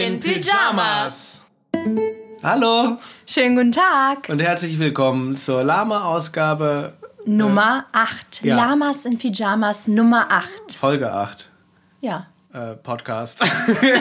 [0.00, 1.44] in Pyjamas.
[2.42, 4.28] Hallo Schönen guten Tag.
[4.30, 6.94] und herzlich willkommen zur Lama-Ausgabe
[7.26, 8.42] Nummer 8.
[8.42, 8.56] ja.
[8.56, 10.48] Lamas in Pyjamas Nummer 8.
[10.74, 11.50] Folge 8
[12.00, 12.26] Ja.
[12.54, 13.40] äh, Podcast.
[13.80, 14.00] Wir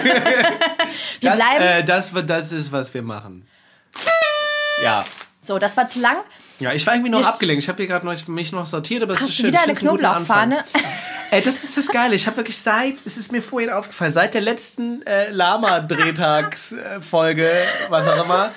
[1.21, 1.63] das, bleiben.
[1.63, 3.45] äh, das, das ist, was wir machen.
[4.81, 5.03] Ja.
[5.41, 6.15] so, das war zu lang.
[6.59, 7.61] Ja, ich war irgendwie noch Wir- abgelenkt.
[7.63, 9.47] Ich habe hier gerade noch, mich noch sortiert, aber es ist schön.
[9.47, 10.63] wieder eine Knoblauchfahne?
[11.31, 12.15] Ey, das ist das Geile.
[12.15, 17.51] Ich habe wirklich seit, es ist mir vorhin aufgefallen, seit der letzten äh, Lama-Drehtags-Folge,
[17.89, 18.51] was auch immer,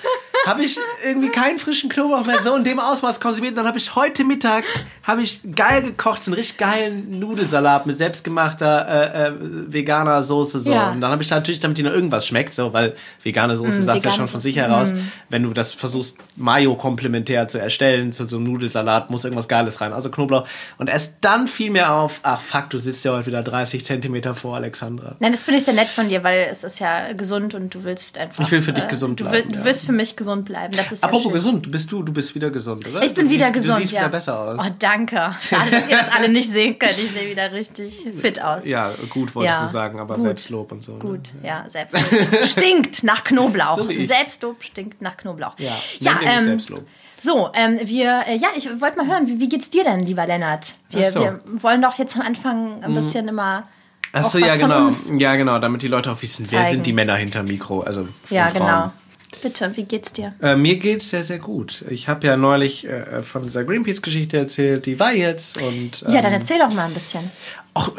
[0.47, 3.57] habe ich irgendwie keinen frischen Knoblauch mehr so in dem Ausmaß konsumiert.
[3.57, 4.65] Dann habe ich heute Mittag
[5.03, 9.33] habe ich geil gekocht, so einen richtig geilen Nudelsalat mit selbstgemachter äh, äh,
[9.67, 10.61] veganer Soße.
[10.61, 10.73] So.
[10.73, 10.91] Ja.
[10.91, 13.83] Und dann habe ich da natürlich, damit die noch irgendwas schmeckt, so, weil vegane Soße
[13.83, 14.93] Mm, sagt ja schon von sich heraus,
[15.29, 19.81] wenn du das versuchst, Mayo komplementär zu erstellen zu so einem Nudelsalat, muss irgendwas Geiles
[19.81, 19.93] rein.
[19.93, 20.47] Also Knoblauch.
[20.79, 24.35] Und erst dann fiel mir auf, ach fuck, du sitzt ja heute wieder 30 Zentimeter
[24.35, 25.17] vor Alexandra.
[25.19, 27.85] Nein, das finde ich sehr nett von dir, weil es ist ja gesund und du
[27.85, 28.45] willst einfach.
[28.45, 29.61] Ich will für dich gesund du bleiben, Will, ja.
[29.61, 30.73] Du willst für mich gesund bleiben.
[30.75, 31.33] Das ist ja Apropos schön.
[31.35, 33.03] gesund, du bist du, du bist wieder gesund, oder?
[33.05, 33.77] Ich bin du wieder siehst, gesund.
[33.77, 34.01] Du siehst ja.
[34.01, 34.59] wieder besser aus.
[34.59, 35.31] Oh, danke.
[35.41, 36.97] Schade, dass ihr das alle nicht sehen könnt.
[36.99, 38.65] Ich sehe wieder richtig fit aus.
[38.65, 40.23] Ja, gut wolltest Ja, du sagen, aber gut.
[40.23, 40.93] Selbstlob und so.
[40.95, 40.99] ne?
[40.99, 42.45] Gut, ja, Selbstlob.
[42.45, 43.77] stinkt nach Knoblauch.
[43.77, 43.89] So.
[44.07, 45.55] Selbstlob stinkt nach Knoblauch.
[45.59, 46.87] Ja, ja ähm, Selbstlob.
[47.17, 50.27] so, ähm, wir, äh, ja, ich wollte mal hören, wie, wie geht's dir denn, lieber
[50.27, 50.75] Lennart?
[50.91, 51.21] Wir, so.
[51.21, 53.69] wir wollen doch jetzt am Anfang ein bisschen immer.
[54.15, 54.89] Achso, ja, genau.
[55.17, 56.71] Ja, genau, damit die Leute auch wissen, wer zeigen.
[56.73, 58.53] sind die Männer hinter Mikro, also Ja, Frauen.
[58.67, 58.93] genau.
[59.41, 60.35] Bitte, wie geht's dir?
[60.43, 61.85] Äh, mir geht's sehr, sehr gut.
[61.89, 66.03] Ich habe ja neulich äh, von dieser Greenpeace-Geschichte erzählt, die war jetzt und.
[66.03, 67.31] Ja, ähm, dann erzähl doch mal ein bisschen.
[67.75, 67.91] Ach,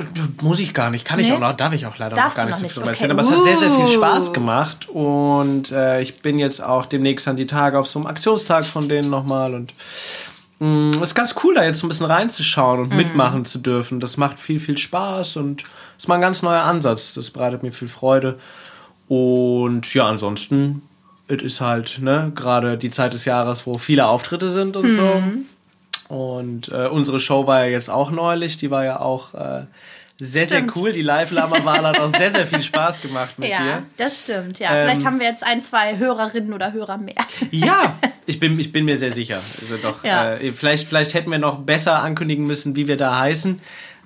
[0.42, 1.04] muss ich gar nicht.
[1.04, 1.34] Kann ich Nee?
[1.34, 2.89] auch noch, darf ich auch leider Darfst noch gar nicht so viel okay.
[2.92, 3.11] erzählen.
[3.11, 3.88] Aber es hat sehr, sehr viel Uh.
[3.88, 4.88] Spaß gemacht.
[4.89, 8.88] Und äh, ich bin jetzt auch demnächst an die Tage auf so einem Aktionstag von
[8.88, 9.56] denen nochmal.
[9.56, 9.73] Und
[10.59, 14.00] mh, es ist ganz cool, da jetzt so ein bisschen reinzuschauen und mitmachen zu dürfen.
[14.00, 15.64] Das macht viel, viel Spaß und
[15.98, 17.16] ist mal ein ganz neuer Ansatz.
[17.16, 18.39] Das bereitet mir viel Freude.
[19.08, 20.84] Und ja, ansonsten,
[21.42, 25.02] es ist halt ne, gerade die Zeit des Jahres, wo viele Auftritte sind und so.
[25.04, 25.45] Mhm.
[26.10, 29.66] Und äh, unsere Show war ja jetzt auch neulich, die war ja auch äh,
[30.20, 30.76] sehr, sehr Stimmt.
[30.76, 30.92] cool.
[30.92, 33.83] Die Live-Lama-Wahl hat auch sehr, sehr viel Spaß gemacht mit Ja, dir.
[33.98, 34.60] das stimmt.
[34.60, 37.16] Ja, Ähm, vielleicht haben wir jetzt ein, zwei Hörerinnen oder Hörer mehr.
[37.52, 37.95] Ja,
[38.27, 39.38] ich bin, ich bin mir sehr sicher.
[39.38, 40.36] Also doch, Ja.
[40.36, 43.60] äh, vielleicht, vielleicht hätten wir noch besser ankündigen müssen, wie wir da heißen.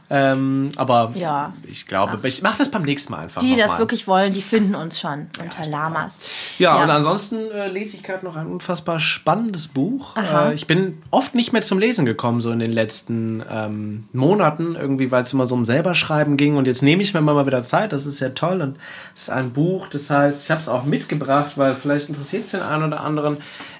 [0.10, 1.54] Ähm, aber Ja.
[1.64, 3.42] ich glaube, ich mache das beim nächsten Mal einfach.
[3.42, 3.80] Die, die das mal.
[3.80, 6.24] wirklich wollen, die finden uns schon unter Lamas.
[6.58, 6.84] Ja, Ja.
[6.84, 10.16] und ansonsten äh, lese ich gerade noch ein unfassbar spannendes Buch.
[10.16, 14.76] Äh, ich bin oft nicht mehr zum Lesen gekommen, so in den letzten ähm, Monaten,
[14.76, 16.56] irgendwie, weil es immer so um selber schreiben ging.
[16.56, 18.62] Und jetzt nehme ich mir mal wieder Zeit, das ist ja toll.
[18.62, 18.78] Und
[19.14, 22.52] es ist ein Buch, das heißt, ich habe es auch mitgebracht, weil vielleicht interessiert es
[22.52, 23.38] den einen oder anderen.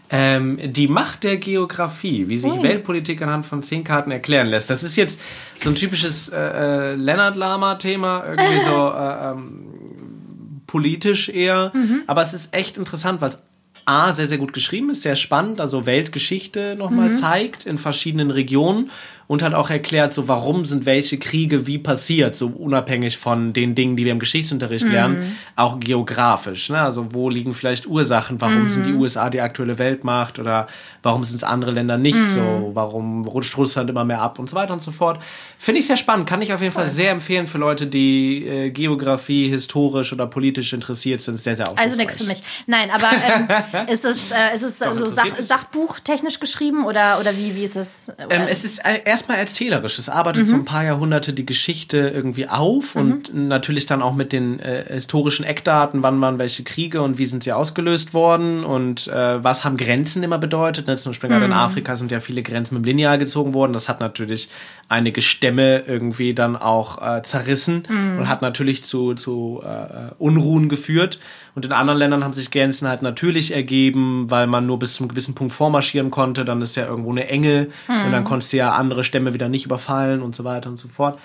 [0.10, 2.64] Ähm, die Macht der Geografie, wie sich Ui.
[2.64, 4.70] Weltpolitik anhand von zehn Karten erklären lässt.
[4.70, 5.20] Das ist jetzt
[5.62, 11.74] so ein typisches äh, äh, Lennart Lama-Thema, irgendwie so äh, ähm, politisch eher.
[12.08, 13.40] Aber es ist echt interessant, weil es
[13.86, 18.92] A, sehr, sehr gut geschrieben ist, sehr spannend, also Weltgeschichte nochmal zeigt in verschiedenen Regionen
[19.28, 23.76] und hat auch erklärt, so warum sind welche Kriege wie passiert, so unabhängig von den
[23.76, 26.70] Dingen, die wir im Geschichtsunterricht lernen, auch geografisch.
[26.70, 26.80] Ne?
[26.80, 30.68] Also wo liegen vielleicht Ursachen, warum sind die USA die aktuelle Weltmacht oder
[31.04, 34.56] warum sind es andere Länder nicht so, warum rutscht Russland immer mehr ab und so
[34.56, 35.20] weiter und so fort.
[35.58, 38.70] Finde ich sehr spannend, kann ich auf jeden Fall sehr empfehlen für Leute, die äh,
[38.70, 42.44] Geografie, historisch oder politisch interessiert sind, sehr, sehr Also nichts für mich.
[42.66, 45.48] Nein, aber ähm, ist es, äh, ist es also interessiert Sach mich.
[45.48, 48.12] Sachbuchtechnisch geschrieben oder, oder wie, wie ist es?
[48.30, 49.98] Ähm, es ist äh, erstmal erzählerisch.
[49.98, 54.32] Es arbeitet so ein paar Jahrhunderte die Geschichte irgendwie auf und natürlich dann auch mit
[54.32, 59.08] den äh, historischen Eckdaten, wann waren welche Kriege und wie sind sie ausgelöst worden und
[59.08, 60.86] äh, was haben Grenzen immer bedeutet.
[60.86, 60.96] Ne?
[60.98, 63.74] Zum Beispiel gerade in Afrika sind ja viele Grenzen mit dem Lineal gezogen worden.
[63.74, 64.50] Das hat natürlich
[64.90, 67.84] einige Stämme irgendwie dann auch äh, zerrissen
[68.20, 71.20] und hat natürlich zu, zu äh, Unruhen geführt.
[71.56, 75.08] Und in anderen Ländern haben sich Grenzen halt natürlich ergeben, weil man nur bis zum
[75.08, 76.46] gewissen Punkt vormarschieren konnte.
[76.46, 79.66] Dann ist ja irgendwo eine Enge und dann konntest du ja andere Stämme wieder nicht
[79.66, 81.20] überfallen und so weiter und so fort.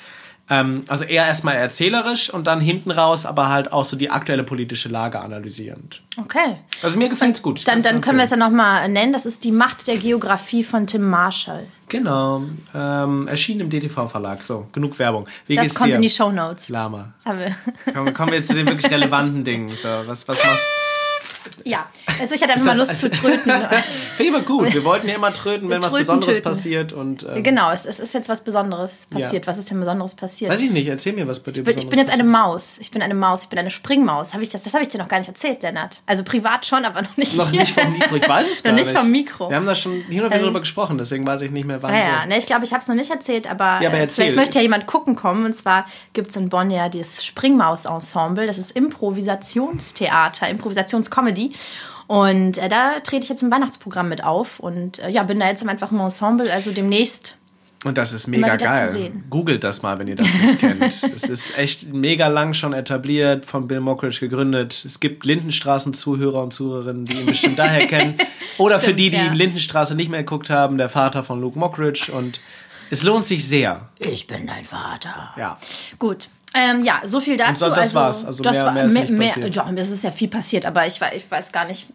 [0.50, 4.42] Ähm, also eher erstmal erzählerisch und dann hinten raus, aber halt auch so die aktuelle
[4.42, 6.02] politische Lage analysierend.
[6.18, 6.56] Okay.
[6.82, 7.66] Also mir gefällt es gut.
[7.66, 9.12] Dann, dann können wir es ja nochmal nennen.
[9.12, 11.66] Das ist die Macht der Geografie von Tim Marshall.
[11.88, 12.42] Genau.
[12.74, 14.42] Ähm, erschienen im DTV-Verlag.
[14.42, 15.26] So, genug Werbung.
[15.46, 15.96] Wie Das kommt dir?
[15.96, 16.68] in die Shownotes.
[16.68, 17.14] Lama.
[17.18, 17.92] Das haben wir.
[17.92, 19.70] Kommen, kommen wir jetzt zu den wirklich relevanten Dingen.
[19.70, 20.81] So, was, was machst
[21.64, 21.86] Ja,
[22.20, 23.52] also ich hatte einfach mal Lust zu tröten.
[24.16, 24.72] Finde ich aber gut.
[24.72, 26.48] Wir wollten ja immer tröten, wenn tröten, was Besonderes töten.
[26.48, 26.92] passiert.
[26.92, 29.44] Und, ähm, genau, es, es, ist jetzt was Besonderes passiert.
[29.44, 29.46] Ja.
[29.46, 30.50] Was ist denn Besonderes passiert?
[30.50, 32.78] Weiß ich nicht, erzähl mir was bei dir ich bin, ich bin jetzt eine Maus.
[32.78, 34.34] Ich bin eine Maus, ich bin eine Springmaus.
[34.34, 36.02] Hab ich das das habe ich dir noch gar nicht erzählt, Lennart.
[36.06, 38.78] Also privat schon, aber noch nicht Noch nicht vom Mikro, ich weiß es gar noch
[38.78, 38.90] nicht.
[38.90, 39.48] vom Mikro.
[39.48, 41.82] Wir haben da schon hier und wieder ähm, drüber gesprochen, deswegen weiß ich nicht mehr,
[41.82, 41.92] wann.
[41.92, 44.36] Naja, ne, ich glaube, ich habe es noch nicht erzählt, aber, ja, aber äh, vielleicht
[44.36, 45.44] möchte ja jemand gucken kommen.
[45.44, 48.46] Und zwar gibt es in Bonn ja das Springmaus-Ensemble.
[48.46, 51.31] Das ist Improvisationstheater, Improvisationscomedy.
[52.06, 55.48] Und äh, da trete ich jetzt im Weihnachtsprogramm mit auf und äh, ja, bin da
[55.48, 57.36] jetzt einfach im Ensemble, also demnächst.
[57.84, 59.12] Und das ist mega geil.
[59.28, 60.82] Googelt das mal, wenn ihr das nicht kennt.
[61.14, 64.84] Es ist echt mega lang schon etabliert, von Bill Mockridge gegründet.
[64.86, 68.18] Es gibt Lindenstraßen-Zuhörer und Zuhörerinnen, die ihn bestimmt daher kennen.
[68.58, 69.32] Oder Stimmt, für die, die ja.
[69.32, 72.12] Lindenstraße nicht mehr geguckt haben, der Vater von Luke Mockridge.
[72.12, 72.38] Und
[72.90, 73.88] es lohnt sich sehr.
[73.98, 75.32] Ich bin dein Vater.
[75.36, 75.58] Ja.
[75.98, 76.28] Gut.
[76.54, 77.66] Ähm, ja, so viel dazu.
[77.66, 78.24] Und das also, war's.
[78.24, 80.86] Also das mehr, war, mehr, ist mehr, mehr ja, es ist ja viel passiert, aber
[80.86, 81.86] ich, ich weiß gar nicht,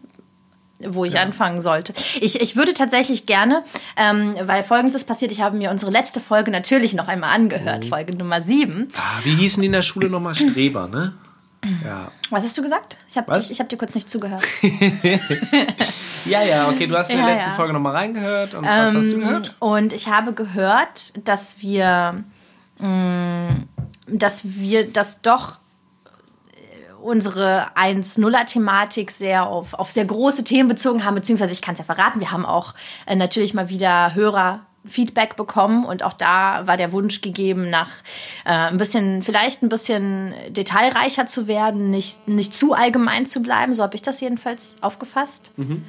[0.80, 1.22] wo ich ja.
[1.22, 1.92] anfangen sollte.
[2.20, 3.64] Ich, ich würde tatsächlich gerne,
[3.96, 7.84] ähm, weil folgendes ist passiert, ich habe mir unsere letzte Folge natürlich noch einmal angehört,
[7.84, 7.88] mhm.
[7.88, 8.88] Folge Nummer 7.
[8.96, 10.36] Ah, wie hießen die in der Schule nochmal?
[10.36, 11.14] Streber, ne?
[11.84, 12.12] Ja.
[12.30, 12.96] Was hast du gesagt?
[13.08, 14.44] Ich habe hab dir kurz nicht zugehört.
[16.24, 17.56] ja, ja, okay, du hast in der ja, letzten ja.
[17.56, 18.54] Folge nochmal reingehört.
[18.54, 19.54] Und ähm, was hast du gehört?
[19.58, 22.22] Und ich habe gehört, dass wir,
[22.80, 25.58] dass wir das doch
[27.02, 31.84] unsere 1-0er-Thematik sehr auf, auf sehr große Themen bezogen haben, beziehungsweise ich kann es ja
[31.84, 32.74] verraten, wir haben auch
[33.06, 37.90] äh, natürlich mal wieder Hörer Feedback bekommen und auch da war der Wunsch gegeben, nach
[38.44, 43.74] äh, ein bisschen, vielleicht ein bisschen detailreicher zu werden, nicht, nicht zu allgemein zu bleiben.
[43.74, 45.50] So habe ich das jedenfalls aufgefasst.
[45.56, 45.84] Mhm.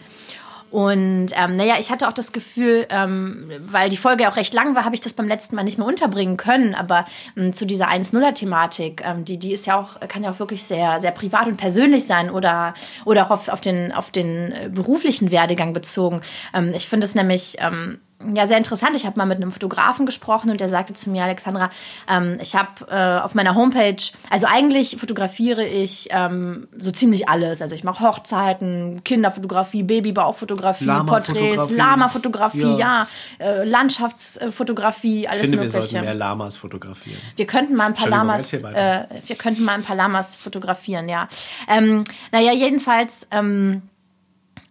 [0.72, 4.76] Und ähm, naja, ich hatte auch das Gefühl, ähm, weil die Folge auch recht lang
[4.76, 6.76] war, habe ich das beim letzten Mal nicht mehr unterbringen können.
[6.76, 7.06] Aber
[7.36, 11.00] ähm, zu dieser 1-0er-Thematik, ähm, die, die ist ja auch, kann ja auch wirklich sehr,
[11.00, 12.74] sehr privat und persönlich sein oder,
[13.06, 16.22] oder auch auf, auf, den, auf den äh, beruflichen Werdegang bezogen.
[16.54, 18.98] Ähm, ich finde es nämlich ähm, ja, sehr interessant.
[18.98, 21.70] Ich habe mal mit einem Fotografen gesprochen und der sagte zu mir, Alexandra,
[22.10, 27.62] ähm, ich habe äh, auf meiner Homepage, also eigentlich fotografiere ich ähm, so ziemlich alles.
[27.62, 33.08] Also ich mache Hochzeiten, Kinderfotografie, Babybauchfotografie, Porträts, Lama-Fotografie, ja,
[33.40, 35.78] ja äh, Landschaftsfotografie, alles ich finde, Mögliche.
[35.78, 37.20] Wir sollten mehr Lamas fotografieren.
[37.38, 41.30] Wir könnten mal ein paar Lamas, äh, wir könnten mal ein paar Lamas fotografieren, ja.
[41.70, 43.28] Ähm, naja, jedenfalls.
[43.32, 43.84] Ähm,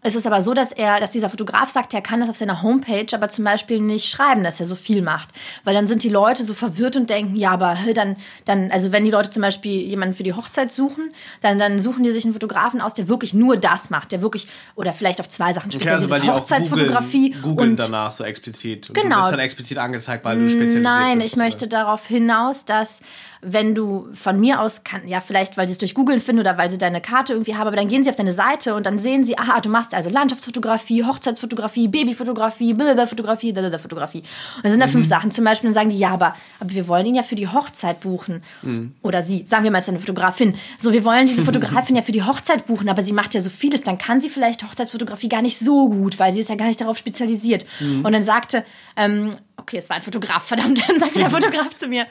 [0.01, 2.63] es ist aber so, dass er, dass dieser Fotograf sagt, er kann das auf seiner
[2.63, 5.31] Homepage aber zum Beispiel nicht schreiben, dass er so viel macht.
[5.65, 9.05] Weil dann sind die Leute so verwirrt und denken, ja, aber dann, dann, also wenn
[9.05, 11.11] die Leute zum Beispiel jemanden für die Hochzeit suchen,
[11.41, 14.47] dann, dann suchen die sich einen Fotografen aus, der wirklich nur das macht, der wirklich,
[14.77, 17.31] oder vielleicht auf zwei Sachen spezialisiert okay, also Hochzeitsfotografie.
[17.31, 18.91] Googeln, googeln und danach so explizit.
[18.91, 19.17] Und genau.
[19.17, 23.01] Du bist dann explizit angezeigt, weil du spezialisiert Nein, bist, ich möchte darauf hinaus, dass
[23.41, 26.59] wenn du von mir aus kann, ja, vielleicht weil sie es durch Google finden oder
[26.59, 28.99] weil sie deine Karte irgendwie haben, aber dann gehen sie auf deine Seite und dann
[28.99, 32.75] sehen sie, aha, du machst also Landschaftsfotografie, Hochzeitsfotografie, Babyfotografie,
[33.07, 34.19] Fotografie, Fotografie.
[34.57, 34.93] Und dann sind da mhm.
[34.93, 35.31] fünf Sachen.
[35.31, 38.01] Zum Beispiel dann sagen die, ja, aber, aber wir wollen ihn ja für die Hochzeit
[38.01, 38.43] buchen.
[38.63, 38.95] Mhm.
[39.03, 40.57] Oder sie, sagen wir mal, es ist eine Fotografin.
[40.79, 43.51] So, wir wollen diese Fotografin ja für die Hochzeit buchen, aber sie macht ja so
[43.51, 46.67] vieles, dann kann sie vielleicht Hochzeitsfotografie gar nicht so gut, weil sie ist ja gar
[46.67, 47.65] nicht darauf spezialisiert.
[47.81, 48.05] Mhm.
[48.05, 48.65] Und dann sagte,
[48.97, 52.07] ähm, okay, es war ein Fotograf, verdammt, dann sagte der Fotograf zu mir,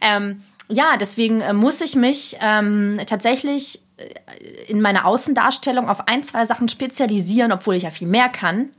[0.00, 6.24] ähm, ja, deswegen äh, muss ich mich ähm, tatsächlich äh, in meiner Außendarstellung auf ein,
[6.24, 8.70] zwei Sachen spezialisieren, obwohl ich ja viel mehr kann,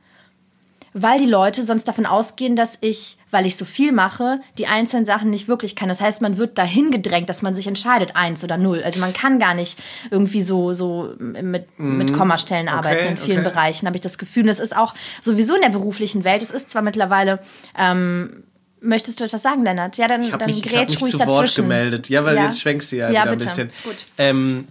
[0.94, 5.06] weil die Leute sonst davon ausgehen, dass ich, weil ich so viel mache, die einzelnen
[5.06, 5.90] Sachen nicht wirklich kann.
[5.90, 8.82] Das heißt, man wird dahin gedrängt, dass man sich entscheidet, eins oder null.
[8.84, 9.80] Also man kann gar nicht
[10.12, 13.50] irgendwie so, so mit, mit Kommastellen arbeiten okay, in vielen okay.
[13.50, 14.44] Bereichen, habe ich das Gefühl.
[14.44, 16.42] Und das ist auch sowieso in der beruflichen Welt.
[16.42, 17.40] Es ist zwar mittlerweile
[17.78, 18.44] ähm,
[18.80, 19.98] Möchtest du etwas sagen, Lennart?
[19.98, 21.38] Ja, dann, dann mich, grätsch ich ruhig zu dazwischen.
[21.38, 22.10] Wort gemeldet.
[22.10, 22.46] Ja, weil ja.
[22.46, 23.44] jetzt schwenkst du ja, ja wieder bitte.
[23.44, 23.72] ein bisschen.
[23.84, 24.06] Gut.
[24.18, 24.68] Ähm,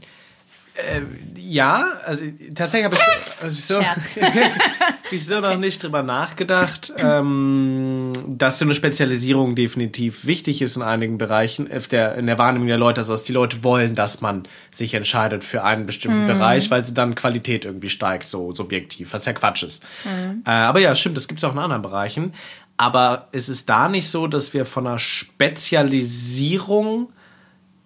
[0.77, 1.01] äh,
[1.39, 3.81] ja, also tatsächlich habe ich, also so,
[5.11, 10.83] ich so noch nicht drüber nachgedacht, ähm, dass so eine Spezialisierung definitiv wichtig ist in
[10.83, 14.21] einigen Bereichen, in der, in der Wahrnehmung der Leute, also dass die Leute wollen, dass
[14.21, 16.29] man sich entscheidet für einen bestimmten mm.
[16.29, 19.85] Bereich, weil sie dann Qualität irgendwie steigt, so subjektiv, was ja Quatsch ist.
[20.05, 20.41] Mm.
[20.45, 22.35] Äh, aber ja, stimmt, das gibt es auch in anderen Bereichen.
[22.77, 27.09] Aber ist es da nicht so, dass wir von einer Spezialisierung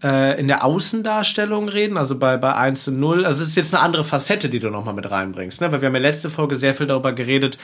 [0.03, 1.97] äh, in der Außendarstellung reden?
[1.97, 3.25] Also bei, bei 1 zu 0.
[3.25, 5.61] Also es ist jetzt eine andere Facette, die du nochmal mit reinbringst.
[5.61, 5.71] Ne?
[5.71, 7.59] Weil wir haben ja letzte Folge sehr viel darüber geredet.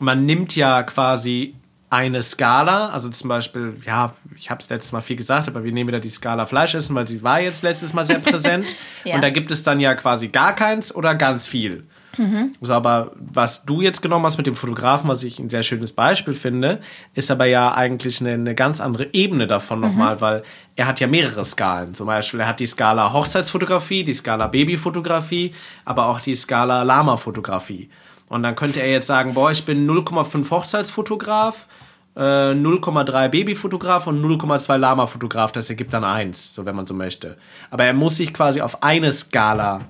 [0.00, 1.54] Man nimmt ja quasi
[1.90, 5.70] eine Skala, also zum Beispiel, ja, ich habe es letztes Mal viel gesagt, aber wir
[5.70, 8.66] nehmen wieder die Skala Fleisch essen, weil sie war jetzt letztes Mal sehr präsent.
[9.04, 9.14] ja.
[9.14, 11.84] Und da gibt es dann ja quasi gar keins oder ganz viel.
[12.16, 12.54] Mhm.
[12.60, 15.92] So, aber was du jetzt genommen hast mit dem Fotografen, was ich ein sehr schönes
[15.92, 16.80] Beispiel finde,
[17.14, 19.84] ist aber ja eigentlich eine, eine ganz andere Ebene davon mhm.
[19.86, 20.42] nochmal, weil
[20.76, 21.94] er hat ja mehrere Skalen.
[21.94, 25.54] Zum Beispiel, er hat die Skala Hochzeitsfotografie, die Skala Babyfotografie,
[25.84, 27.90] aber auch die Skala Lama-Fotografie.
[28.28, 31.68] Und dann könnte er jetzt sagen, boah, ich bin 0,5 Hochzeitsfotograf,
[32.16, 35.52] äh, 0,3 Babyfotograf und 0,2 Lama-Fotograf.
[35.52, 37.36] Das ergibt dann eins, so wenn man so möchte.
[37.70, 39.80] Aber er muss sich quasi auf eine Skala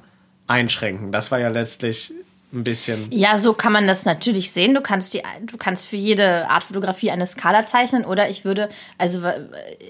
[0.47, 1.13] einschränken.
[1.13, 2.13] Das war ja letztlich
[2.53, 3.09] ein bisschen.
[3.11, 4.75] Ja, so kann man das natürlich sehen.
[4.75, 8.05] Du kannst die, du kannst für jede Art Fotografie eine Skala zeichnen.
[8.05, 9.23] Oder ich würde, also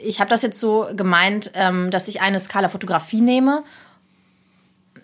[0.03, 3.65] ich habe das jetzt so gemeint, ähm, dass ich eine Skala Fotografie nehme.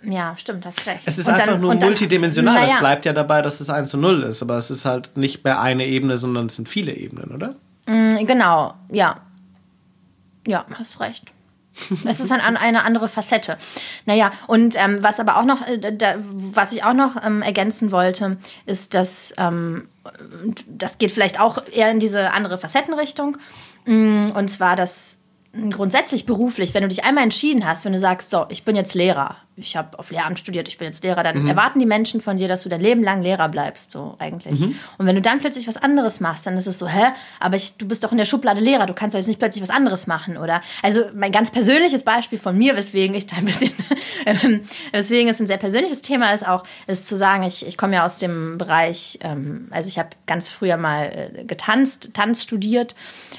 [0.03, 1.07] Ja, stimmt, hast recht.
[1.07, 2.55] Es ist und einfach dann, nur multidimensional.
[2.55, 2.73] Naja.
[2.75, 4.43] Es bleibt ja dabei, dass es 1 zu 0 ist.
[4.43, 7.55] Aber es ist halt nicht mehr eine Ebene, sondern es sind viele Ebenen, oder?
[7.87, 9.21] Mm, genau, ja.
[10.47, 11.33] Ja, hast recht.
[12.05, 13.57] Es ist ein, eine andere Facette.
[14.05, 17.93] Naja, und ähm, was aber auch noch, äh, da, was ich auch noch ähm, ergänzen
[17.93, 19.89] wollte, ist, dass ähm,
[20.67, 23.37] das geht vielleicht auch eher in diese andere Facettenrichtung.
[23.87, 25.19] Mm, und zwar, dass
[25.71, 28.95] grundsätzlich beruflich, wenn du dich einmal entschieden hast, wenn du sagst, so, ich bin jetzt
[28.95, 31.49] Lehrer, ich habe auf Lehramt studiert, ich bin jetzt Lehrer, dann mhm.
[31.49, 34.61] erwarten die Menschen von dir, dass du dein Leben lang Lehrer bleibst, so eigentlich.
[34.61, 34.77] Mhm.
[34.99, 37.77] Und wenn du dann plötzlich was anderes machst, dann ist es so, hä, aber ich,
[37.77, 40.37] du bist doch in der Schublade Lehrer, du kannst jetzt nicht plötzlich was anderes machen,
[40.37, 40.61] oder?
[40.83, 43.73] Also mein ganz persönliches Beispiel von mir, weswegen ich da ein bisschen,
[44.27, 44.63] ähm,
[44.93, 48.07] weswegen es ein sehr persönliches Thema ist, auch, ist zu sagen, ich, ich komme ja
[48.07, 52.95] aus dem Bereich, ähm, also ich habe ganz früher mal äh, getanzt, Tanz studiert,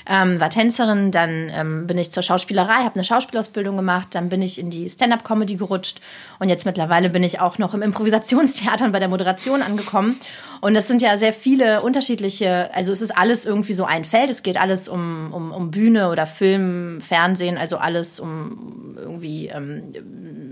[0.08, 4.42] ähm, war Tänzerin, dann ähm, bin ich zur Schauspielerei, habe eine Schauspielausbildung gemacht, dann bin
[4.42, 6.02] ich in die Stand-up-Comedy gerutscht
[6.40, 10.20] und jetzt mittlerweile bin ich auch noch im Improvisationstheater und bei der Moderation angekommen.
[10.62, 14.30] Und das sind ja sehr viele unterschiedliche, also es ist alles irgendwie so ein Feld.
[14.30, 19.94] Es geht alles um, um, um Bühne oder Film, Fernsehen, also alles um irgendwie ähm,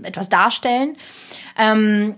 [0.02, 0.96] etwas darstellen.
[1.56, 2.16] Ähm,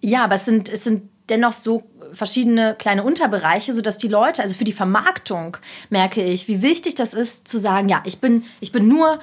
[0.00, 4.54] ja, aber es sind, es sind dennoch so verschiedene kleine Unterbereiche, sodass die Leute, also
[4.54, 5.56] für die Vermarktung
[5.90, 9.20] merke ich, wie wichtig das ist, zu sagen, ja, ich bin, ich bin nur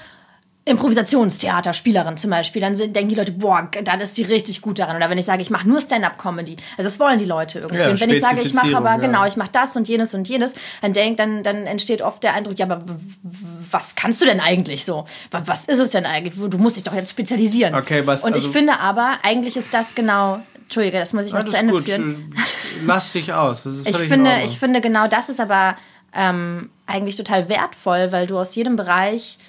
[0.70, 4.96] Improvisationstheaterspielerin zum Beispiel, dann denken die Leute, boah, dann ist sie richtig gut daran.
[4.96, 7.82] Oder wenn ich sage, ich mache nur Stand-up-Comedy, also das wollen die Leute irgendwie.
[7.82, 8.98] Ja, und wenn ich sage, ich mache aber, ja.
[8.98, 12.34] genau, ich mache das und jenes und jenes, dann denkt, dann, dann entsteht oft der
[12.34, 12.84] Eindruck, ja, aber
[13.72, 15.06] was kannst du denn eigentlich so?
[15.32, 16.36] Was ist es denn eigentlich?
[16.36, 17.76] Du musst dich doch jetzt spezialisieren.
[17.76, 21.32] Okay, was, und also ich finde aber, eigentlich ist das genau Entschuldige, das muss ich
[21.32, 21.86] noch Alles zu Ende gut.
[21.86, 22.36] führen.
[22.86, 23.66] Lass dich aus.
[23.66, 25.76] ich, finde, ich finde, genau das ist aber
[26.14, 29.40] ähm, eigentlich total wertvoll, weil du aus jedem Bereich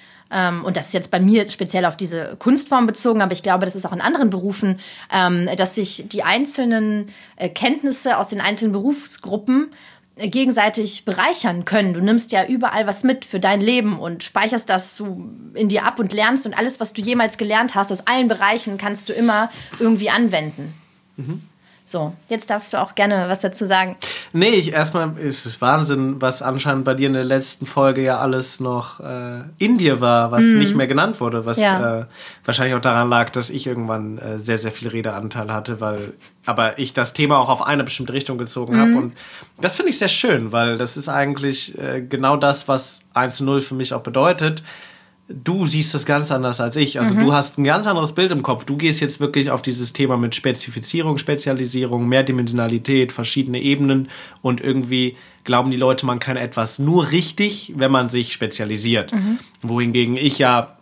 [0.63, 3.75] und das ist jetzt bei mir speziell auf diese Kunstform bezogen, aber ich glaube, das
[3.75, 4.79] ist auch in anderen Berufen,
[5.11, 9.71] ähm, dass sich die einzelnen äh, Kenntnisse aus den einzelnen Berufsgruppen
[10.15, 11.93] äh, gegenseitig bereichern können.
[11.93, 15.85] Du nimmst ja überall was mit für dein Leben und speicherst das so in dir
[15.85, 19.13] ab und lernst und alles, was du jemals gelernt hast, aus allen Bereichen kannst du
[19.13, 20.73] immer irgendwie anwenden.
[21.17, 21.41] Mhm.
[21.83, 23.97] So, jetzt darfst du auch gerne was dazu sagen.
[24.33, 28.19] Nee, ich erstmal ist es Wahnsinn, was anscheinend bei dir in der letzten Folge ja
[28.19, 30.59] alles noch äh, in dir war, was mm.
[30.59, 32.01] nicht mehr genannt wurde, was ja.
[32.01, 32.05] äh,
[32.45, 36.13] wahrscheinlich auch daran lag, dass ich irgendwann äh, sehr, sehr viel Redeanteil hatte, weil
[36.45, 38.79] aber ich das Thema auch auf eine bestimmte Richtung gezogen mm.
[38.79, 38.95] habe.
[38.95, 39.13] Und
[39.59, 43.75] das finde ich sehr schön, weil das ist eigentlich äh, genau das, was 1-0 für
[43.75, 44.63] mich auch bedeutet
[45.31, 46.99] du siehst das ganz anders als ich.
[46.99, 47.19] Also mhm.
[47.21, 48.65] du hast ein ganz anderes Bild im Kopf.
[48.65, 54.09] Du gehst jetzt wirklich auf dieses Thema mit Spezifizierung, Spezialisierung, Mehrdimensionalität, verschiedene Ebenen
[54.41, 59.11] und irgendwie glauben die Leute, man kann etwas nur richtig, wenn man sich spezialisiert.
[59.13, 59.39] Mhm.
[59.61, 60.77] Wohingegen ich ja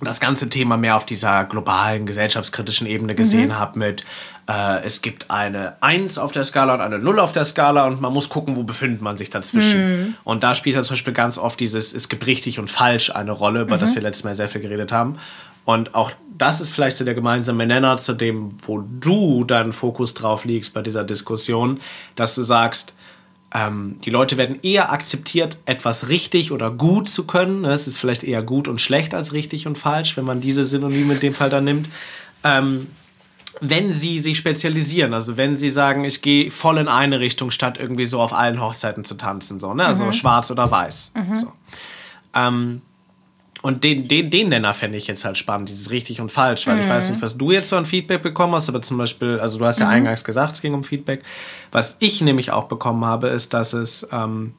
[0.00, 3.58] das ganze Thema mehr auf dieser globalen, gesellschaftskritischen Ebene gesehen mhm.
[3.58, 4.04] habe mit
[4.46, 8.00] äh, es gibt eine 1 auf der Skala und eine 0 auf der Skala und
[8.00, 10.00] man muss gucken, wo befindet man sich dazwischen.
[10.00, 10.14] Mhm.
[10.24, 13.32] Und da spielt dann zum Beispiel ganz oft dieses, es gibt richtig und falsch eine
[13.32, 13.80] Rolle, über mhm.
[13.80, 15.18] das wir letztes Mal sehr viel geredet haben.
[15.64, 20.12] Und auch das ist vielleicht so der gemeinsame Nenner zu dem, wo du deinen Fokus
[20.12, 21.80] drauf legst bei dieser Diskussion,
[22.16, 22.92] dass du sagst,
[23.54, 27.64] ähm, die Leute werden eher akzeptiert, etwas richtig oder gut zu können.
[27.64, 31.14] Es ist vielleicht eher gut und schlecht als richtig und falsch, wenn man diese Synonyme
[31.14, 31.88] in dem Fall dann nimmt.
[32.42, 32.88] Ähm,
[33.60, 37.78] wenn sie sich spezialisieren, also wenn sie sagen, ich gehe voll in eine Richtung, statt
[37.78, 39.84] irgendwie so auf allen Hochzeiten zu tanzen, so, ne?
[39.86, 40.12] Also mhm.
[40.12, 41.12] schwarz oder weiß.
[41.14, 41.34] Mhm.
[41.34, 41.52] So.
[42.34, 42.82] Ähm,
[43.62, 46.76] und den, den, den Nenner fände ich jetzt halt spannend, dieses richtig und falsch, weil
[46.76, 46.82] mhm.
[46.82, 49.58] ich weiß nicht, was du jetzt so an Feedback bekommen hast, aber zum Beispiel, also
[49.58, 49.92] du hast ja mhm.
[49.92, 51.22] eingangs gesagt, es ging um Feedback.
[51.72, 54.52] Was ich nämlich auch bekommen habe, ist, dass es ähm,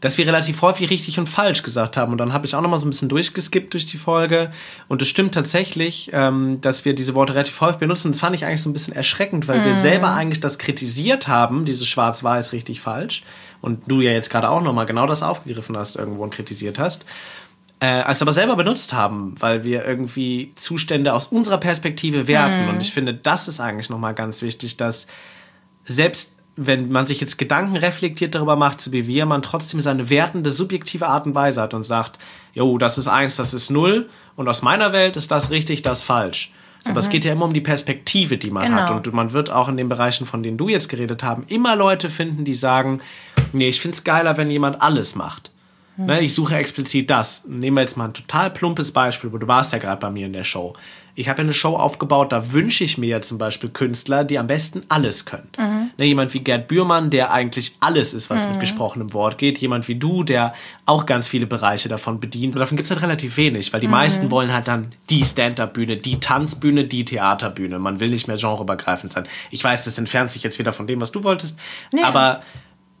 [0.00, 2.12] dass wir relativ häufig richtig und falsch gesagt haben.
[2.12, 4.52] Und dann habe ich auch noch mal so ein bisschen durchgeskippt durch die Folge.
[4.88, 8.12] Und es stimmt tatsächlich, ähm, dass wir diese Worte relativ häufig benutzen.
[8.12, 9.64] Das fand ich eigentlich so ein bisschen erschreckend, weil mm.
[9.64, 9.78] wir mhm.
[9.78, 13.24] selber eigentlich das kritisiert haben, dieses Schwarz-Weiß richtig falsch.
[13.62, 16.78] Und du ja jetzt gerade auch noch mal genau das aufgegriffen hast irgendwo und kritisiert
[16.78, 17.06] hast.
[17.80, 22.66] Äh, als aber selber benutzt haben, weil wir irgendwie Zustände aus unserer Perspektive werten.
[22.66, 22.68] Mm.
[22.68, 25.06] Und ich finde, das ist eigentlich noch mal ganz wichtig, dass
[25.86, 30.08] selbst wenn man sich jetzt Gedanken reflektiert darüber macht, so wie wir, man trotzdem seine
[30.08, 32.18] wertende, subjektive Art und Weise hat und sagt,
[32.54, 36.02] jo, das ist eins, das ist null und aus meiner Welt ist das richtig, das
[36.02, 36.52] falsch.
[36.82, 37.12] So, Aber es mhm.
[37.12, 38.82] geht ja immer um die Perspektive, die man genau.
[38.82, 39.06] hat.
[39.06, 42.08] Und man wird auch in den Bereichen, von denen du jetzt geredet haben, immer Leute
[42.08, 43.00] finden, die sagen,
[43.52, 45.50] nee, ich finde es geiler, wenn jemand alles macht.
[45.96, 46.06] Mhm.
[46.06, 47.44] Ne, ich suche explizit das.
[47.46, 50.26] Nehmen wir jetzt mal ein total plumpes Beispiel, wo du warst ja gerade bei mir
[50.26, 50.74] in der Show
[51.16, 54.38] ich habe ja eine Show aufgebaut, da wünsche ich mir ja zum Beispiel Künstler, die
[54.38, 55.48] am besten alles können.
[55.58, 55.90] Mhm.
[55.96, 58.52] Ne, jemand wie Gerd Bührmann, der eigentlich alles ist, was mhm.
[58.52, 59.58] mit gesprochenem Wort geht.
[59.58, 60.52] Jemand wie du, der
[60.84, 62.54] auch ganz viele Bereiche davon bedient.
[62.54, 63.92] Und davon gibt es halt relativ wenig, weil die mhm.
[63.92, 67.78] meisten wollen halt dann die Stand-Up-Bühne, die Tanzbühne, die Theaterbühne.
[67.78, 69.26] Man will nicht mehr genreübergreifend sein.
[69.50, 71.58] Ich weiß, das entfernt sich jetzt wieder von dem, was du wolltest.
[71.92, 72.02] Nee.
[72.02, 72.42] Aber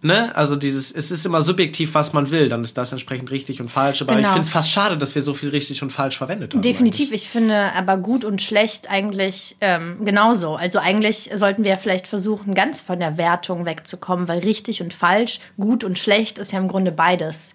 [0.06, 3.60] ne, also dieses, es ist immer subjektiv, was man will, dann ist das entsprechend richtig
[3.60, 4.00] und falsch.
[4.02, 4.28] Aber genau.
[4.28, 6.62] ich finde es fast schade, dass wir so viel richtig und falsch verwendet haben.
[6.62, 7.24] Definitiv, eigentlich.
[7.24, 10.56] ich finde aber gut und schlecht eigentlich ähm, genauso.
[10.56, 15.40] Also eigentlich sollten wir vielleicht versuchen, ganz von der Wertung wegzukommen, weil richtig und falsch,
[15.58, 17.54] gut und schlecht ist ja im Grunde beides.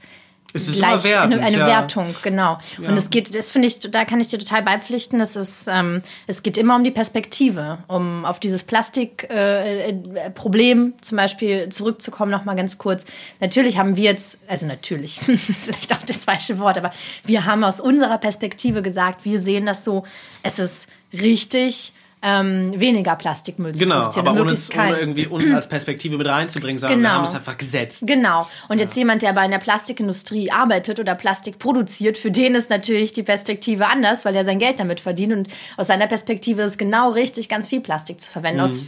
[0.54, 1.68] Es ist gleich, wertend, eine, eine ja.
[1.68, 2.60] Wertung, genau.
[2.78, 2.90] Ja.
[2.90, 6.02] Und es geht, das finde ich, da kann ich dir total beipflichten, es ist, ähm,
[6.28, 12.32] es geht immer um die Perspektive, um auf dieses Plastikproblem äh, äh zum Beispiel zurückzukommen,
[12.32, 13.06] nochmal ganz kurz.
[13.40, 16.92] Natürlich haben wir jetzt, also natürlich, das ist vielleicht auch das falsche Wort, aber
[17.24, 20.04] wir haben aus unserer Perspektive gesagt, wir sehen das so,
[20.44, 21.94] es ist richtig,
[22.24, 24.26] ähm, weniger Plastikmüll zu genau, produzieren.
[24.26, 27.10] Genau, aber ohne, ohne, irgendwie uns als Perspektive mit reinzubringen, sondern genau.
[27.10, 28.04] wir haben es einfach gesetzt.
[28.06, 28.48] Genau.
[28.70, 28.84] Und ja.
[28.84, 33.24] jetzt jemand, der bei einer Plastikindustrie arbeitet oder Plastik produziert, für den ist natürlich die
[33.24, 35.34] Perspektive anders, weil er sein Geld damit verdient.
[35.34, 35.48] Und
[35.78, 38.66] aus seiner Perspektive ist es genau richtig, ganz viel Plastik zu verwenden, mhm.
[38.66, 38.82] aus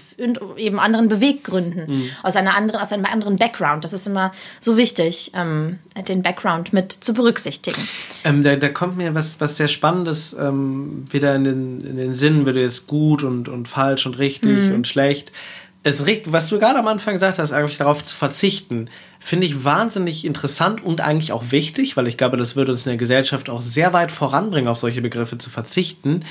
[0.57, 2.09] eben anderen Beweggründen, mhm.
[2.21, 3.83] aus, einer anderen, aus einem anderen Background.
[3.83, 7.87] Das ist immer so wichtig, ähm, den Background mit zu berücksichtigen.
[8.23, 12.13] Ähm, da, da, kommt mir was, was sehr Spannendes ähm, wieder in den, in den
[12.13, 14.75] Sinn, würde jetzt gut und, und falsch und richtig mhm.
[14.75, 15.31] und schlecht.
[15.83, 20.25] Es, was du gerade am Anfang gesagt hast, eigentlich darauf zu verzichten, finde ich wahnsinnig
[20.25, 23.61] interessant und eigentlich auch wichtig, weil ich glaube, das würde uns in der Gesellschaft auch
[23.61, 26.23] sehr weit voranbringen, auf solche Begriffe zu verzichten.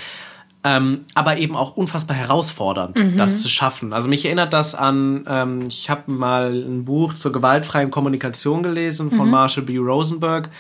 [0.65, 3.17] Ähm, aber eben auch unfassbar herausfordernd, mhm.
[3.17, 3.93] das zu schaffen.
[3.93, 9.11] Also mich erinnert das an, ähm, ich habe mal ein Buch zur gewaltfreien Kommunikation gelesen
[9.11, 9.33] von mhm.
[9.33, 9.77] Marshall B.
[9.79, 10.51] Rosenberg.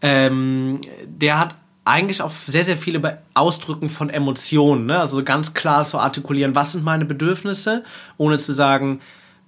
[0.00, 1.54] Ähm, der hat
[1.84, 4.86] eigentlich auch sehr, sehr viele Ausdrücken von Emotionen.
[4.86, 4.98] Ne?
[4.98, 7.84] Also ganz klar zu artikulieren, was sind meine Bedürfnisse,
[8.16, 9.00] ohne zu sagen,